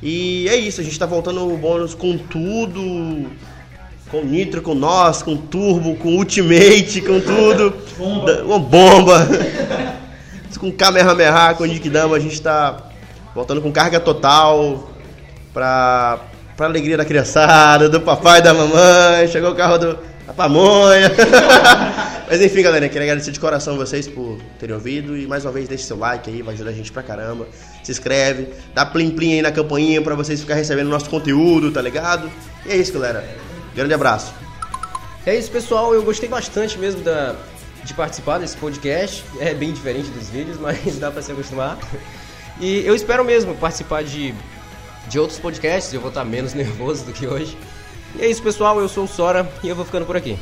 E 0.00 0.48
é 0.48 0.54
isso, 0.54 0.80
a 0.80 0.84
gente 0.84 0.96
tá 0.96 1.04
voltando 1.04 1.52
o 1.52 1.58
bônus 1.58 1.96
com 1.96 2.16
tudo. 2.16 3.28
Com 4.08 4.22
Nitro, 4.22 4.62
com 4.62 4.72
nós, 4.72 5.20
com 5.20 5.36
Turbo, 5.36 5.96
com 5.96 6.10
Ultimate, 6.10 7.00
com 7.00 7.20
tudo. 7.20 7.74
Bomba. 7.98 8.42
Uma 8.44 8.58
bomba. 8.60 9.28
com 10.60 10.70
Kamehameha, 10.70 11.54
com 11.54 11.64
Nikidama, 11.64 12.14
a 12.14 12.20
gente 12.20 12.40
tá 12.40 12.88
voltando 13.34 13.60
com 13.60 13.72
carga 13.72 13.98
total 13.98 14.92
pra, 15.52 16.20
pra 16.56 16.66
alegria 16.66 16.96
da 16.96 17.04
criançada, 17.04 17.88
do 17.88 18.00
papai 18.00 18.38
e 18.38 18.42
da 18.42 18.54
mamãe. 18.54 19.26
Chegou 19.26 19.50
o 19.50 19.56
carro 19.56 19.76
do, 19.76 20.11
da 20.26 20.32
pamonha. 20.32 21.10
Mas 22.28 22.40
enfim, 22.40 22.62
galera, 22.62 22.88
queria 22.88 23.02
agradecer 23.02 23.30
de 23.30 23.40
coração 23.40 23.76
vocês 23.76 24.08
por 24.08 24.38
terem 24.58 24.74
ouvido 24.74 25.16
e 25.16 25.26
mais 25.26 25.44
uma 25.44 25.52
vez 25.52 25.68
deixe 25.68 25.84
seu 25.84 25.98
like 25.98 26.30
aí, 26.30 26.40
vai 26.40 26.54
ajudar 26.54 26.70
a 26.70 26.72
gente 26.72 26.90
pra 26.90 27.02
caramba. 27.02 27.46
Se 27.82 27.92
inscreve, 27.92 28.48
dá 28.74 28.86
plim 28.86 29.10
plim 29.10 29.34
aí 29.34 29.42
na 29.42 29.52
campainha 29.52 30.00
pra 30.00 30.14
vocês 30.14 30.40
ficarem 30.40 30.62
recebendo 30.62 30.88
nosso 30.88 31.10
conteúdo, 31.10 31.70
tá 31.70 31.82
ligado? 31.82 32.30
E 32.64 32.72
é 32.72 32.76
isso, 32.76 32.92
galera. 32.92 33.22
Grande 33.74 33.92
abraço. 33.92 34.32
É 35.26 35.36
isso, 35.36 35.50
pessoal. 35.50 35.94
Eu 35.94 36.02
gostei 36.02 36.28
bastante 36.28 36.78
mesmo 36.78 37.02
da, 37.02 37.36
de 37.84 37.92
participar 37.94 38.38
desse 38.38 38.56
podcast. 38.56 39.24
É 39.38 39.54
bem 39.54 39.72
diferente 39.72 40.08
dos 40.10 40.28
vídeos, 40.28 40.58
mas 40.60 40.96
dá 40.98 41.10
pra 41.10 41.22
se 41.22 41.32
acostumar. 41.32 41.78
E 42.60 42.84
eu 42.86 42.94
espero 42.94 43.24
mesmo 43.24 43.54
participar 43.56 44.04
de, 44.04 44.34
de 45.08 45.18
outros 45.18 45.38
podcasts. 45.38 45.92
Eu 45.92 46.00
vou 46.00 46.08
estar 46.08 46.24
menos 46.24 46.54
nervoso 46.54 47.04
do 47.04 47.12
que 47.12 47.26
hoje. 47.26 47.56
E 48.16 48.22
é 48.22 48.30
isso, 48.30 48.42
pessoal. 48.42 48.80
Eu 48.80 48.88
sou 48.88 49.04
o 49.04 49.08
Sora 49.08 49.50
e 49.62 49.68
eu 49.68 49.76
vou 49.76 49.84
ficando 49.84 50.06
por 50.06 50.16
aqui. 50.16 50.38